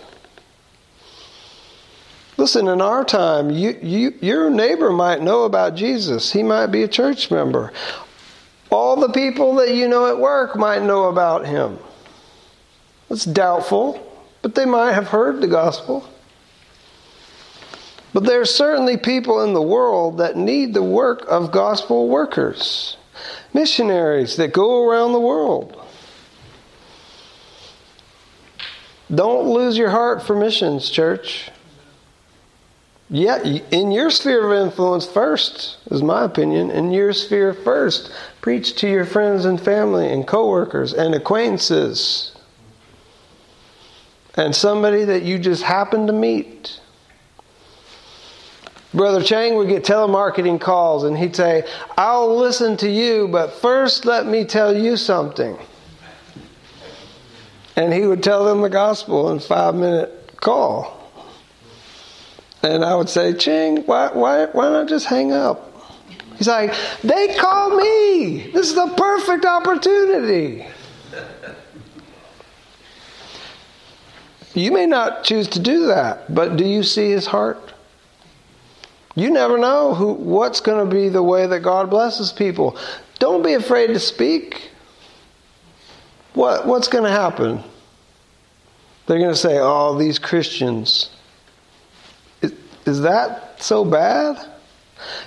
Listen, 2.37 2.69
in 2.69 2.81
our 2.81 3.05
time, 3.05 3.51
you, 3.51 3.79
you, 3.81 4.15
your 4.21 4.51
neighbor 4.51 4.91
might 4.91 5.23
know 5.23 5.45
about 5.45 5.77
Jesus. 5.77 6.33
He 6.33 6.43
might 6.43 6.67
be 6.67 6.83
a 6.83 6.89
church 6.89 7.31
member. 7.31 7.73
All 8.71 8.97
the 8.97 9.11
people 9.11 9.55
that 9.57 9.75
you 9.75 9.89
know 9.89 10.09
at 10.09 10.19
work 10.19 10.57
might 10.57 10.83
know 10.83 11.05
about 11.05 11.47
him. 11.47 11.79
It's 13.09 13.25
doubtful, 13.25 14.01
but 14.43 14.55
they 14.55 14.65
might 14.65 14.93
have 14.93 15.09
heard 15.09 15.41
the 15.41 15.47
gospel. 15.47 16.09
But 18.15 18.25
there 18.25 18.41
are 18.41 18.47
certainly 18.47 18.97
people 18.97 19.43
in 19.43 19.53
the 19.53 19.61
world 19.61 20.19
that 20.19 20.37
need 20.37 20.73
the 20.73 20.85
work 20.85 21.27
of 21.29 21.51
gospel 21.51 22.09
workers, 22.09 22.97
missionaries 23.53 24.37
that 24.37 24.53
go 24.53 24.89
around 24.89 25.13
the 25.13 25.21
world. 25.21 25.79
Don't 29.13 29.49
lose 29.49 29.77
your 29.77 29.91
heart 29.91 30.23
for 30.23 30.37
missions, 30.37 30.89
church. 30.91 31.51
Yeah, 33.11 33.43
in 33.43 33.91
your 33.91 34.11
sphere 34.11 34.51
of 34.51 34.67
influence 34.67 35.07
first, 35.07 35.77
is 35.91 36.03
my 36.03 36.25
opinion. 36.25 36.71
In 36.71 36.93
your 36.93 37.13
sphere 37.13 37.53
first, 37.53 38.13
preach 38.41 38.77
to 38.77 38.89
your 38.89 39.05
friends 39.05 39.45
and 39.45 39.61
family 39.61 40.11
and 40.11 40.27
coworkers 40.27 40.95
and 40.95 41.15
acquaintances. 41.17 42.33
And 44.37 44.55
somebody 44.55 45.05
that 45.05 45.23
you 45.23 45.39
just 45.39 45.65
happen 45.65 46.07
to 46.07 46.13
meet. 46.13 46.81
Brother 48.95 49.25
Chang 49.25 49.57
would 49.57 49.69
get 49.69 49.83
telemarketing 49.83 50.61
calls 50.61 51.03
and 51.03 51.19
he'd 51.19 51.35
say, 51.35 51.65
I'll 51.99 52.37
listen 52.37 52.77
to 52.79 52.89
you, 52.89 53.27
but 53.27 53.53
first 53.55 54.05
let 54.05 54.25
me 54.25 54.45
tell 54.45 54.75
you 54.75 54.97
something. 54.97 55.59
And 57.77 57.93
he 57.93 58.07
would 58.07 58.23
tell 58.23 58.45
them 58.45 58.61
the 58.61 58.71
gospel 58.71 59.31
in 59.31 59.41
five 59.41 59.75
minute 59.75 60.37
call. 60.41 61.11
And 62.63 62.85
I 62.85 62.95
would 62.95 63.09
say, 63.09 63.35
Ching, 63.35 63.79
why, 63.79 64.11
why, 64.13 64.47
why 64.47 64.71
not 64.71 64.89
just 64.89 65.07
hang 65.07 65.33
up? 65.33 65.73
He's 66.39 66.49
like, 66.49 66.73
they 67.03 67.35
call 67.35 67.77
me. 67.77 68.51
This 68.53 68.69
is 68.69 68.75
the 68.75 68.95
perfect 68.97 69.45
opportunity. 69.45 70.67
You 74.55 74.71
may 74.71 74.87
not 74.87 75.25
choose 75.25 75.49
to 75.49 75.59
do 75.59 75.87
that, 75.87 76.33
but 76.33 76.57
do 76.57 76.65
you 76.65 76.85
see 76.85 77.11
his 77.11 77.27
heart? 77.27 77.74
You 79.15 79.31
never 79.31 79.59
know 79.59 79.95
who, 79.95 80.13
what's 80.13 80.61
going 80.61 80.89
to 80.89 80.95
be 80.95 81.09
the 81.09 81.23
way 81.23 81.47
that 81.47 81.61
God 81.61 81.89
blesses 81.89 82.33
people. 82.33 82.77
Don't 83.19 83.43
be 83.43 83.55
afraid 83.55 83.89
to 83.89 84.01
speak. 84.01 84.71
What, 86.35 86.67
what's 86.67 86.89
going 86.89 87.05
to 87.05 87.11
happen? 87.11 87.63
They're 89.07 89.19
going 89.19 89.31
to 89.31 89.37
say, 89.37 89.59
oh, 89.61 89.97
these 89.97 90.19
Christians. 90.19 91.11
is 92.43 93.03
that 93.03 93.63
so 93.63 93.85
bad? 93.85 94.45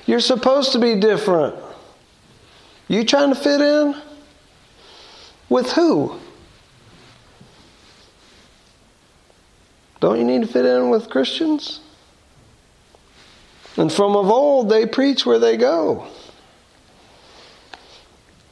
You're 0.06 0.20
supposed 0.20 0.74
to 0.74 0.80
be 0.80 0.96
different. 0.96 1.56
You 2.88 3.06
trying 3.06 3.34
to 3.34 3.40
fit 3.40 3.62
in? 3.62 3.96
With 5.50 5.72
who? 5.72 6.20
Don't 10.00 10.20
you 10.20 10.26
need 10.26 10.42
to 10.42 10.48
fit 10.48 10.66
in 10.66 10.90
with 10.90 11.10
Christians? 11.10 11.80
And 13.78 13.94
from 13.94 14.16
of 14.16 14.30
old, 14.30 14.70
they 14.70 14.88
preach 14.88 15.26
where 15.26 15.40
they 15.40 15.56
go. 15.56 16.08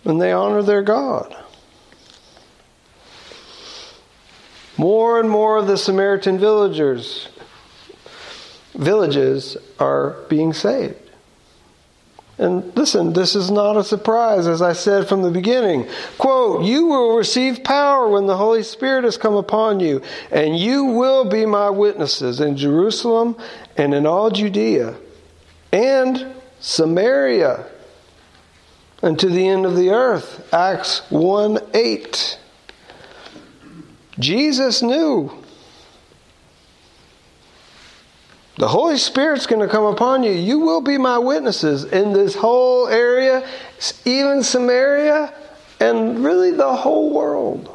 And 0.06 0.22
they 0.22 0.32
honor 0.32 0.62
their 0.62 0.84
God. 0.84 1.36
More 4.78 5.20
and 5.20 5.30
more 5.30 5.58
of 5.58 5.68
the 5.68 5.78
Samaritan 5.78 6.38
villagers 6.38 7.30
villages 8.76 9.56
are 9.80 10.18
being 10.28 10.52
saved. 10.54 11.00
And 12.38 12.76
listen, 12.76 13.14
this 13.14 13.34
is 13.34 13.50
not 13.50 13.78
a 13.78 13.84
surprise, 13.86 14.46
as 14.46 14.62
I 14.62 14.74
said 14.74 15.08
from 15.08 15.22
the 15.22 15.32
beginning. 15.32 15.88
Quote, 16.18 16.66
You 16.66 16.88
will 16.88 17.16
receive 17.16 17.64
power 17.64 18.10
when 18.10 18.28
the 18.28 18.36
Holy 18.36 18.62
Spirit 18.62 19.06
has 19.06 19.18
come 19.18 19.36
upon 19.36 19.80
you, 19.80 20.02
and 20.30 20.60
you 20.60 20.84
will 20.84 21.24
be 21.24 21.46
my 21.46 21.70
witnesses 21.70 22.42
in 22.42 22.58
Jerusalem 22.58 23.38
and 23.78 23.94
in 23.94 24.06
all 24.06 24.30
Judea 24.30 24.96
and 25.76 26.34
Samaria 26.62 27.66
and 29.02 29.20
to 29.20 29.28
the 29.28 29.46
end 29.46 29.66
of 29.66 29.76
the 29.76 29.90
earth. 29.90 30.48
Acts 30.54 31.00
1 31.12 31.60
8. 31.74 32.40
Jesus 34.18 34.82
knew 34.82 35.30
the 38.58 38.70
Holy 38.70 38.98
Spirit's 38.98 39.46
going 39.46 39.62
to 39.62 39.68
come 39.68 39.84
upon 39.84 40.24
you. 40.24 40.32
You 40.32 40.60
will 40.60 40.80
be 40.80 40.98
my 40.98 41.18
witnesses 41.18 41.84
in 41.84 42.14
this 42.14 42.34
whole 42.34 42.88
area, 42.88 43.46
even 44.06 44.42
Samaria, 44.44 45.34
and 45.82 46.24
really 46.24 46.52
the 46.52 46.74
whole 46.74 47.12
world. 47.12 47.70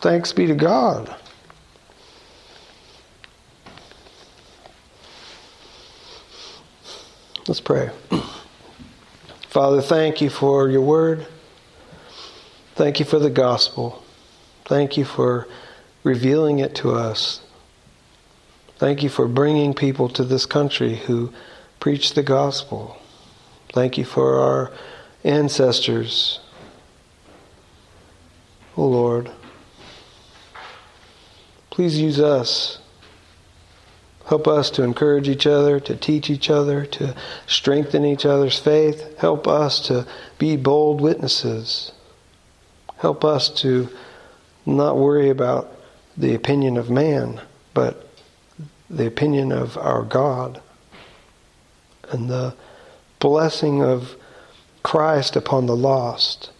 Thanks 0.00 0.32
be 0.32 0.46
to 0.46 0.54
God. 0.54 1.16
Let's 7.48 7.60
pray. 7.60 7.88
Father, 9.48 9.80
thank 9.80 10.20
you 10.20 10.28
for 10.28 10.68
your 10.68 10.82
word. 10.82 11.26
Thank 12.74 13.00
you 13.00 13.06
for 13.06 13.18
the 13.18 13.30
gospel. 13.30 14.04
Thank 14.66 14.98
you 14.98 15.06
for 15.06 15.48
revealing 16.04 16.58
it 16.58 16.74
to 16.76 16.92
us. 16.92 17.40
Thank 18.76 19.02
you 19.02 19.08
for 19.08 19.26
bringing 19.26 19.72
people 19.72 20.10
to 20.10 20.24
this 20.24 20.44
country 20.44 20.96
who 20.96 21.32
preach 21.80 22.12
the 22.12 22.22
gospel. 22.22 23.00
Thank 23.72 23.96
you 23.96 24.04
for 24.04 24.38
our 24.40 24.70
ancestors. 25.24 26.40
Oh 28.76 28.86
Lord, 28.86 29.30
please 31.70 31.98
use 31.98 32.20
us 32.20 32.78
Help 34.28 34.46
us 34.46 34.68
to 34.68 34.82
encourage 34.82 35.26
each 35.26 35.46
other, 35.46 35.80
to 35.80 35.96
teach 35.96 36.28
each 36.28 36.50
other, 36.50 36.84
to 36.84 37.14
strengthen 37.46 38.04
each 38.04 38.26
other's 38.26 38.58
faith. 38.58 39.16
Help 39.18 39.48
us 39.48 39.80
to 39.86 40.06
be 40.38 40.54
bold 40.54 41.00
witnesses. 41.00 41.92
Help 42.98 43.24
us 43.24 43.48
to 43.48 43.88
not 44.66 44.98
worry 44.98 45.30
about 45.30 45.72
the 46.14 46.34
opinion 46.34 46.76
of 46.76 46.90
man, 46.90 47.40
but 47.72 48.06
the 48.90 49.06
opinion 49.06 49.50
of 49.50 49.78
our 49.78 50.02
God 50.02 50.60
and 52.10 52.28
the 52.28 52.54
blessing 53.20 53.82
of 53.82 54.14
Christ 54.82 55.36
upon 55.36 55.64
the 55.64 55.76
lost. 55.76 56.50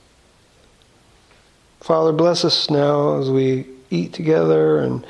Father, 1.81 2.13
bless 2.13 2.47
us 2.47 2.71
now 2.71 3.19
as 3.19 3.31
we 3.31 3.67
eat 3.91 4.15
together 4.15 4.79
and 4.79 5.07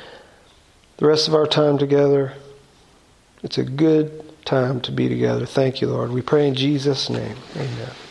the 0.97 1.07
rest 1.07 1.29
of 1.29 1.33
our 1.33 1.47
time 1.47 1.77
together. 1.77 2.33
It's 3.43 3.57
a 3.57 3.63
good 3.63 4.23
time 4.45 4.81
to 4.81 4.91
be 4.91 5.07
together. 5.07 5.45
Thank 5.45 5.81
you, 5.81 5.87
Lord. 5.87 6.11
We 6.11 6.21
pray 6.21 6.47
in 6.47 6.55
Jesus' 6.55 7.09
name. 7.09 7.37
Amen. 7.55 8.08